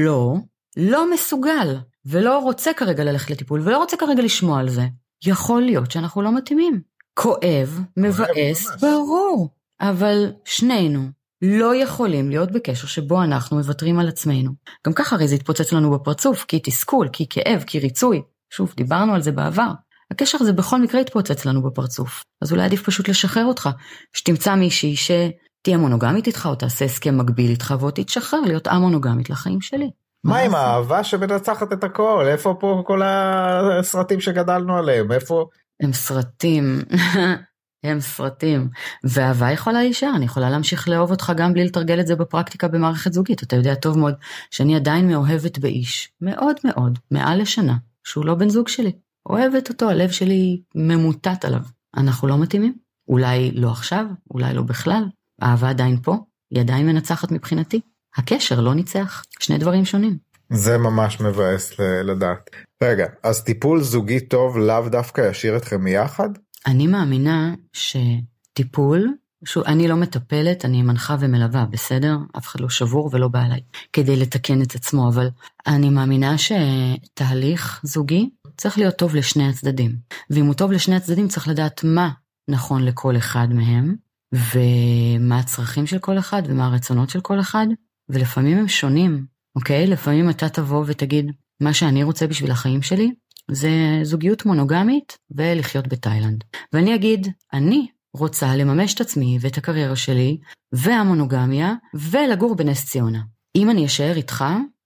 לא, 0.05 0.35
לא 0.77 1.13
מסוגל, 1.13 1.77
ולא 2.05 2.39
רוצה 2.39 2.73
כרגע 2.73 3.03
ללכת 3.03 3.29
לטיפול, 3.29 3.61
ולא 3.61 3.77
רוצה 3.77 3.97
כרגע 3.97 4.23
לשמוע 4.23 4.59
על 4.59 4.69
זה, 4.69 4.83
יכול 5.25 5.61
להיות 5.61 5.91
שאנחנו 5.91 6.21
לא 6.21 6.35
מתאימים. 6.35 6.81
כואב, 7.13 7.79
מבאס, 7.97 8.67
ברור, 8.81 9.49
אבל 9.81 10.31
שנינו 10.45 11.01
לא 11.41 11.75
יכולים 11.75 12.29
להיות 12.29 12.51
בקשר 12.51 12.87
שבו 12.87 13.23
אנחנו 13.23 13.57
מוותרים 13.57 13.99
על 13.99 14.07
עצמנו. 14.07 14.51
גם 14.87 14.93
ככה 14.93 15.15
הרי 15.15 15.27
זה 15.27 15.35
יתפוצץ 15.35 15.73
לנו 15.73 15.91
בפרצוף, 15.91 16.45
כי 16.47 16.59
תסכול, 16.63 17.07
כי 17.13 17.25
כאב, 17.29 17.63
כי 17.67 17.79
ריצוי. 17.79 18.21
שוב, 18.49 18.73
דיברנו 18.77 19.13
על 19.13 19.21
זה 19.21 19.31
בעבר. 19.31 19.71
הקשר 20.11 20.37
הזה 20.41 20.53
בכל 20.53 20.81
מקרה 20.81 21.01
יתפוצץ 21.01 21.45
לנו 21.45 21.63
בפרצוף. 21.63 22.23
אז 22.41 22.51
אולי 22.51 22.63
עדיף 22.63 22.83
פשוט 22.83 23.07
לשחרר 23.07 23.45
אותך, 23.45 23.69
שתמצא 24.13 24.55
מישהי 24.55 24.95
שתהיה 25.59 25.77
מונוגמית 25.77 26.27
איתך 26.27 26.45
או 26.45 26.55
תעשה 26.55 26.85
הסכם 26.85 27.17
מקביל 27.17 27.51
איתך 27.51 27.73
ועוד 27.79 27.93
תתשחרר 27.93 28.41
להיות 28.41 28.67
א-מונוגמית 28.67 29.29
לחיים 29.29 29.61
שלי. 29.61 29.89
מה 30.23 30.39
עם 30.39 30.55
האהבה 30.55 31.03
שמנצחת 31.03 31.73
את 31.73 31.83
הכל? 31.83 32.25
איפה 32.27 32.55
פה 32.59 32.83
כל 32.85 33.01
הסרטים 33.03 34.19
שגדלנו 34.19 34.77
עליהם? 34.77 35.11
איפה? 35.11 35.45
הם 35.81 35.93
סרטים. 35.93 36.81
הם 37.83 37.99
סרטים. 37.99 38.69
ואהבה 39.03 39.51
יכולה 39.51 39.79
להישאר, 39.81 40.11
אני 40.15 40.25
יכולה 40.25 40.49
להמשיך 40.49 40.89
לאהוב 40.89 41.11
אותך 41.11 41.33
גם 41.37 41.53
בלי 41.53 41.65
לתרגל 41.65 41.99
את 41.99 42.07
זה 42.07 42.15
בפרקטיקה 42.15 42.67
במערכת 42.67 43.13
זוגית. 43.13 43.43
אתה 43.43 43.55
יודע 43.55 43.75
טוב 43.75 43.97
מאוד 43.97 44.13
שאני 44.51 44.75
עדיין 44.75 45.07
מאוהבת 45.07 45.57
באיש, 45.57 46.11
מאוד 46.21 46.55
מאוד, 46.63 46.99
מעל 47.11 47.41
לשנה, 47.41 47.75
שהוא 48.03 48.25
לא 48.25 48.35
בן 48.35 48.49
זוג 48.49 48.67
שלי. 48.67 48.91
אוהבת 49.29 49.69
אותו, 49.69 49.89
הלב 49.89 50.09
שלי 50.09 50.61
ממוטט 50.75 51.45
עליו. 51.45 51.61
אנחנו 51.97 52.27
לא 52.27 52.37
מתאימים? 52.37 52.73
אולי 53.07 53.51
לא 53.51 53.71
עכשיו, 53.71 54.05
אולי 54.33 54.53
לא 54.53 54.61
בכלל. 54.61 55.03
האהבה 55.41 55.69
עדיין 55.69 55.97
פה, 56.01 56.17
היא 56.51 56.59
עדיין 56.59 56.85
מנצחת 56.85 57.31
מבחינתי. 57.31 57.81
הקשר 58.17 58.61
לא 58.61 58.75
ניצח, 58.75 59.23
שני 59.39 59.57
דברים 59.57 59.85
שונים. 59.85 60.17
זה 60.49 60.77
ממש 60.77 61.21
מבאס 61.21 61.79
לדעת. 62.03 62.49
רגע, 62.83 63.05
אז 63.23 63.43
טיפול 63.43 63.81
זוגי 63.81 64.19
טוב 64.19 64.57
לאו 64.57 64.89
דווקא 64.89 65.29
ישאיר 65.29 65.57
אתכם 65.57 65.87
יחד? 65.87 66.29
אני 66.67 66.87
מאמינה 66.87 67.53
שטיפול, 67.73 69.13
שוב, 69.45 69.63
אני 69.63 69.87
לא 69.87 69.95
מטפלת, 69.95 70.65
אני 70.65 70.81
מנחה 70.81 71.15
ומלווה, 71.19 71.65
בסדר? 71.65 72.17
אף 72.37 72.47
אחד 72.47 72.59
לא 72.59 72.69
שבור 72.69 73.09
ולא 73.13 73.27
בא 73.27 73.45
אליי 73.45 73.61
כדי 73.93 74.15
לתקן 74.15 74.61
את 74.61 74.75
עצמו, 74.75 75.09
אבל 75.09 75.29
אני 75.67 75.89
מאמינה 75.89 76.35
שתהליך 76.37 77.81
זוגי 77.83 78.29
צריך 78.57 78.77
להיות 78.77 78.95
טוב 78.95 79.15
לשני 79.15 79.49
הצדדים. 79.49 79.95
ואם 80.29 80.45
הוא 80.45 80.53
טוב 80.53 80.71
לשני 80.71 80.95
הצדדים 80.95 81.27
צריך 81.27 81.47
לדעת 81.47 81.83
מה 81.83 82.09
נכון 82.47 82.85
לכל 82.85 83.17
אחד 83.17 83.47
מהם, 83.51 83.95
ומה 84.33 85.39
הצרכים 85.39 85.87
של 85.87 85.99
כל 85.99 86.19
אחד, 86.19 86.43
ומה 86.45 86.65
הרצונות 86.67 87.09
של 87.09 87.21
כל 87.21 87.39
אחד, 87.39 87.67
ולפעמים 88.09 88.57
הם 88.57 88.67
שונים, 88.67 89.25
אוקיי? 89.55 89.87
לפעמים 89.87 90.29
אתה 90.29 90.49
תבוא 90.49 90.83
ותגיד, 90.87 91.31
מה 91.61 91.73
שאני 91.73 92.03
רוצה 92.03 92.27
בשביל 92.27 92.51
החיים 92.51 92.81
שלי, 92.81 93.11
זה 93.51 93.69
זוגיות 94.03 94.45
מונוגמית 94.45 95.17
ולחיות 95.31 95.87
בתאילנד. 95.87 96.43
ואני 96.73 96.95
אגיד, 96.95 97.27
אני 97.53 97.87
רוצה 98.13 98.55
לממש 98.55 98.93
את 98.93 99.01
עצמי 99.01 99.37
ואת 99.41 99.57
הקריירה 99.57 99.95
שלי, 99.95 100.37
והמונוגמיה, 100.73 101.73
ולגור 101.93 102.55
בנס 102.55 102.85
ציונה. 102.85 103.21
אם 103.55 103.69
אני 103.69 103.85
אשאר 103.85 104.15
איתך, 104.15 104.45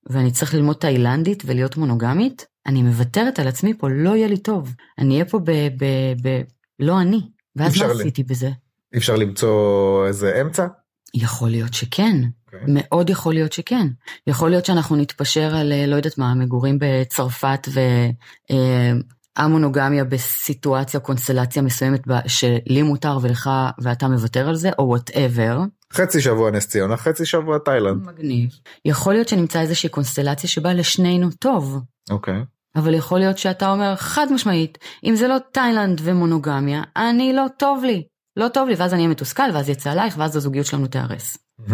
ואני 0.09 0.31
צריך 0.31 0.53
ללמוד 0.53 0.75
תאילנדית 0.75 1.43
ולהיות 1.45 1.77
מונוגמית, 1.77 2.45
אני 2.65 2.81
מוותרת 2.83 3.39
על 3.39 3.47
עצמי 3.47 3.73
פה, 3.77 3.89
לא 3.89 4.15
יהיה 4.15 4.27
לי 4.27 4.37
טוב. 4.37 4.75
אני 4.99 5.13
אהיה 5.13 5.25
פה 5.25 5.39
ב... 5.39 5.51
ב, 5.51 5.85
ב 6.23 6.41
לא 6.79 7.01
אני. 7.01 7.21
ואז 7.55 7.77
מה 7.77 7.85
עשיתי 7.85 8.23
בזה? 8.23 8.51
אי 8.93 8.97
אפשר 8.97 9.15
למצוא 9.15 10.07
איזה 10.07 10.41
אמצע? 10.41 10.67
יכול 11.13 11.49
להיות 11.49 11.73
שכן. 11.73 12.15
Okay. 12.23 12.55
אוקיי. 12.55 12.67
מאוד 12.67 13.09
יכול 13.09 13.33
להיות 13.33 13.53
שכן. 13.53 13.87
יכול 14.27 14.49
להיות 14.49 14.65
שאנחנו 14.65 14.95
נתפשר 14.95 15.55
על, 15.55 15.71
אה, 15.71 15.85
לא 15.85 15.95
יודעת 15.95 16.17
מה, 16.17 16.33
מגורים 16.35 16.77
בצרפת 16.81 17.67
והמונוגמיה 19.37 20.03
אה, 20.03 20.09
בסיטואציה, 20.09 20.99
קונסטלציה 20.99 21.61
מסוימת 21.61 22.01
שלי 22.27 22.81
מותר 22.81 23.17
ולך 23.21 23.49
ואתה 23.81 24.07
מוותר 24.07 24.49
על 24.49 24.55
זה, 24.55 24.69
או 24.79 24.83
whatever. 24.83 25.59
חצי 25.93 26.21
שבוע 26.21 26.51
נס 26.51 26.67
ציונה, 26.67 26.97
חצי 26.97 27.25
שבוע 27.25 27.57
תאילנד. 27.57 28.07
מגניב. 28.07 28.49
יכול 28.85 29.13
להיות 29.13 29.27
שנמצא 29.27 29.61
איזושהי 29.61 29.89
קונסטלציה 29.89 30.49
שבה 30.49 30.73
לשנינו 30.73 31.29
טוב. 31.39 31.79
אוקיי. 32.09 32.45
אבל 32.75 32.93
יכול 32.93 33.19
להיות 33.19 33.37
שאתה 33.37 33.71
אומר 33.71 33.95
חד 33.95 34.27
משמעית, 34.31 34.77
אם 35.03 35.15
זה 35.15 35.27
לא 35.27 35.37
תאילנד 35.51 36.01
ומונוגמיה, 36.03 36.83
אני 36.95 37.33
לא 37.33 37.45
טוב 37.57 37.83
לי. 37.83 38.03
לא 38.37 38.47
טוב 38.47 38.69
לי, 38.69 38.75
ואז 38.75 38.93
אני 38.93 39.01
אהיה 39.01 39.11
מתוסכל, 39.11 39.49
ואז 39.53 39.69
יצא 39.69 39.91
עלייך, 39.91 40.15
ואז 40.17 40.35
הזוגיות 40.35 40.65
שלנו 40.65 40.87
תיהרס. 40.87 41.37
Mm-hmm. 41.37 41.73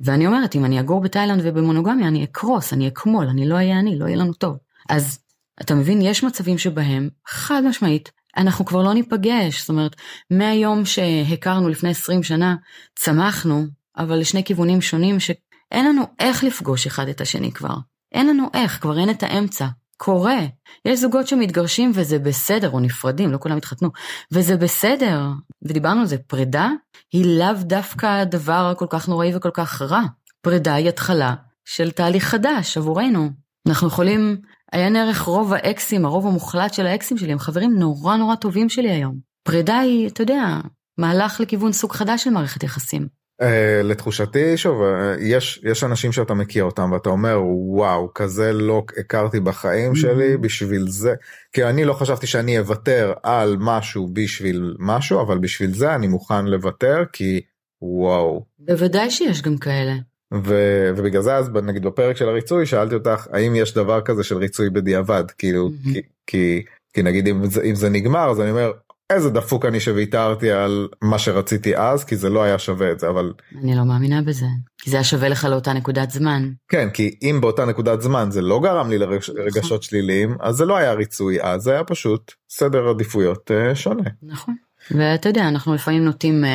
ואני 0.00 0.26
אומרת, 0.26 0.56
אם 0.56 0.64
אני 0.64 0.80
אגור 0.80 1.00
בתאילנד 1.00 1.40
ובמונוגמיה, 1.44 2.08
אני 2.08 2.24
אקרוס, 2.24 2.72
אני 2.72 2.88
אקמול, 2.88 3.28
אני 3.28 3.48
לא 3.48 3.54
אהיה 3.54 3.78
אני, 3.78 3.98
לא 3.98 4.06
יהיה 4.06 4.16
לנו 4.16 4.32
טוב. 4.32 4.56
אז 4.88 5.18
אתה 5.60 5.74
מבין, 5.74 6.02
יש 6.02 6.24
מצבים 6.24 6.58
שבהם, 6.58 7.08
חד 7.26 7.62
משמעית, 7.68 8.10
אנחנו 8.36 8.64
כבר 8.64 8.82
לא 8.82 8.94
ניפגש. 8.94 9.60
זאת 9.60 9.68
אומרת, 9.68 9.96
מהיום 10.30 10.84
שהכרנו 10.84 11.68
לפני 11.68 11.90
20 11.90 12.22
שנה, 12.22 12.56
צמחנו, 12.98 13.64
אבל 13.96 14.18
לשני 14.18 14.44
כיוונים 14.44 14.80
שונים, 14.80 15.20
שאין 15.20 15.86
לנו 15.86 16.02
איך 16.18 16.44
לפגוש 16.44 16.86
אחד 16.86 17.08
את 17.08 17.20
השני 17.20 17.52
כבר. 17.52 17.74
אין 18.12 18.26
לנו 18.26 18.46
איך, 18.54 18.80
כבר 18.80 18.98
אין 18.98 19.10
את 19.10 19.22
האמצע. 19.22 19.66
קורה. 20.02 20.38
יש 20.84 21.00
זוגות 21.00 21.26
שמתגרשים 21.26 21.92
וזה 21.94 22.18
בסדר, 22.18 22.70
או 22.70 22.80
נפרדים, 22.80 23.32
לא 23.32 23.38
כולם 23.38 23.56
התחתנו, 23.56 23.90
וזה 24.32 24.56
בסדר. 24.56 25.20
ודיברנו 25.62 26.00
על 26.00 26.06
זה, 26.06 26.18
פרידה 26.18 26.68
היא 27.12 27.38
לאו 27.38 27.52
דווקא 27.60 28.06
הדבר 28.06 28.70
הכל 28.72 28.86
כך 28.90 29.08
נוראי 29.08 29.36
וכל 29.36 29.50
כך 29.54 29.82
רע. 29.82 30.02
פרידה 30.42 30.74
היא 30.74 30.88
התחלה 30.88 31.34
של 31.64 31.90
תהליך 31.90 32.24
חדש 32.24 32.76
עבורנו. 32.76 33.30
אנחנו 33.68 33.88
יכולים, 33.88 34.36
עיין 34.72 34.96
ערך 34.96 35.20
רוב 35.22 35.52
האקסים, 35.52 36.04
הרוב 36.04 36.26
המוחלט 36.26 36.74
של 36.74 36.86
האקסים 36.86 37.18
שלי, 37.18 37.32
הם 37.32 37.38
חברים 37.38 37.78
נורא 37.78 38.16
נורא 38.16 38.34
טובים 38.34 38.68
שלי 38.68 38.90
היום. 38.90 39.18
פרידה 39.42 39.78
היא, 39.78 40.08
אתה 40.08 40.22
יודע, 40.22 40.60
מהלך 40.98 41.40
לכיוון 41.40 41.72
סוג 41.72 41.92
חדש 41.92 42.24
של 42.24 42.30
מערכת 42.30 42.62
יחסים. 42.62 43.19
Uh, 43.40 43.44
לתחושתי 43.84 44.56
שוב 44.56 44.82
uh, 44.82 45.20
יש 45.20 45.60
יש 45.62 45.84
אנשים 45.84 46.12
שאתה 46.12 46.34
מכיר 46.34 46.64
אותם 46.64 46.92
ואתה 46.92 47.08
אומר 47.08 47.40
וואו 47.44 48.14
כזה 48.14 48.52
לא 48.52 48.82
הכרתי 48.98 49.40
בחיים 49.40 49.92
mm-hmm. 49.92 49.98
שלי 49.98 50.36
בשביל 50.36 50.84
זה 50.88 51.14
כי 51.52 51.64
אני 51.64 51.84
לא 51.84 51.92
חשבתי 51.92 52.26
שאני 52.26 52.58
אוותר 52.58 53.12
על 53.22 53.56
משהו 53.60 54.08
בשביל 54.12 54.74
משהו 54.78 55.20
אבל 55.20 55.38
בשביל 55.38 55.74
זה 55.74 55.94
אני 55.94 56.08
מוכן 56.08 56.44
לוותר 56.44 57.04
כי 57.12 57.40
וואו. 57.82 58.44
בוודאי 58.58 59.10
שיש 59.10 59.42
גם 59.42 59.58
כאלה. 59.58 59.92
ו, 60.34 60.54
ובגלל 60.96 61.22
זה 61.22 61.34
אז 61.34 61.50
נגיד 61.50 61.82
בפרק 61.82 62.16
של 62.16 62.28
הריצוי 62.28 62.66
שאלתי 62.66 62.94
אותך 62.94 63.26
האם 63.32 63.54
יש 63.56 63.74
דבר 63.74 64.00
כזה 64.00 64.24
של 64.24 64.36
ריצוי 64.36 64.70
בדיעבד 64.70 65.24
כאילו 65.38 65.68
mm-hmm. 65.68 65.92
כי, 65.92 66.02
כי 66.26 66.62
כי 66.92 67.02
נגיד 67.02 67.28
אם 67.28 67.46
זה, 67.46 67.62
אם 67.62 67.74
זה 67.74 67.88
נגמר 67.88 68.30
אז 68.30 68.40
אני 68.40 68.50
אומר 68.50 68.72
איזה 69.10 69.30
דפוק 69.30 69.64
אני 69.64 69.80
שוויתרתי 69.80 70.50
על 70.50 70.88
מה 71.02 71.18
שרציתי 71.18 71.76
אז 71.76 72.04
כי 72.04 72.16
זה 72.16 72.30
לא 72.30 72.42
היה 72.42 72.58
שווה 72.58 72.92
את 72.92 73.00
זה 73.00 73.08
אבל 73.08 73.32
אני 73.62 73.76
לא 73.76 73.84
מאמינה 73.84 74.22
בזה 74.22 74.46
כי 74.78 74.90
זה 74.90 74.96
היה 74.96 75.04
שווה 75.04 75.28
לך 75.28 75.44
לאותה 75.44 75.72
נקודת 75.72 76.10
זמן 76.10 76.50
כן 76.68 76.90
כי 76.90 77.18
אם 77.22 77.38
באותה 77.40 77.64
נקודת 77.64 78.00
זמן 78.00 78.30
זה 78.30 78.42
לא 78.42 78.60
גרם 78.60 78.90
לי 78.90 78.98
לרגשות 78.98 79.64
נכון. 79.64 79.82
שליליים 79.82 80.36
אז 80.40 80.54
זה 80.54 80.64
לא 80.64 80.76
היה 80.76 80.92
ריצוי 80.92 81.42
אז 81.42 81.62
זה 81.62 81.72
היה 81.72 81.84
פשוט 81.84 82.32
סדר 82.50 82.88
עדיפויות 82.88 83.50
uh, 83.50 83.74
שונה. 83.74 84.10
נכון. 84.22 84.54
ואתה 84.90 85.28
יודע 85.28 85.48
אנחנו 85.48 85.74
לפעמים 85.74 86.04
נוטים 86.04 86.44
uh, 86.44 86.48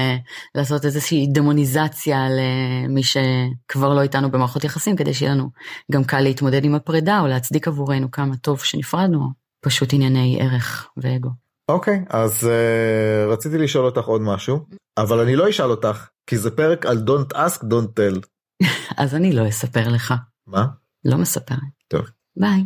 לעשות 0.55 0.85
איזושהי 0.85 1.27
דמוניזציה 1.33 2.27
למי 2.29 3.01
שכבר 3.03 3.93
לא 3.93 4.01
איתנו 4.01 4.31
במערכות 4.31 4.63
יחסים 4.63 4.95
כדי 4.95 5.13
שיהיה 5.13 5.31
לנו 5.31 5.49
גם 5.91 6.03
קל 6.03 6.19
להתמודד 6.19 6.65
עם 6.65 6.75
הפרידה 6.75 7.19
או 7.19 7.27
להצדיק 7.27 7.67
עבורנו 7.67 8.11
כמה 8.11 8.35
טוב 8.35 8.63
שנפרדנו 8.63 9.29
פשוט 9.61 9.93
ענייני 9.93 10.37
ערך 10.41 10.89
ואגו. 10.97 11.44
אוקיי 11.69 12.03
okay, 12.07 12.15
אז 12.17 12.43
uh, 12.43 13.31
רציתי 13.31 13.57
לשאול 13.57 13.85
אותך 13.85 14.05
עוד 14.05 14.21
משהו 14.21 14.65
אבל 14.97 15.19
אני 15.19 15.35
לא 15.35 15.49
אשאל 15.49 15.69
אותך 15.71 16.07
כי 16.27 16.37
זה 16.37 16.51
פרק 16.55 16.85
על 16.85 16.97
don't 16.97 17.35
ask 17.35 17.61
don't 17.61 17.99
tell. 17.99 18.27
אז 19.01 19.15
אני 19.15 19.33
לא 19.33 19.49
אספר 19.49 19.89
לך. 19.89 20.13
מה? 20.47 20.65
לא 21.05 21.17
מספר. 21.17 21.55
טוב. 21.87 22.05
ביי. 22.37 22.63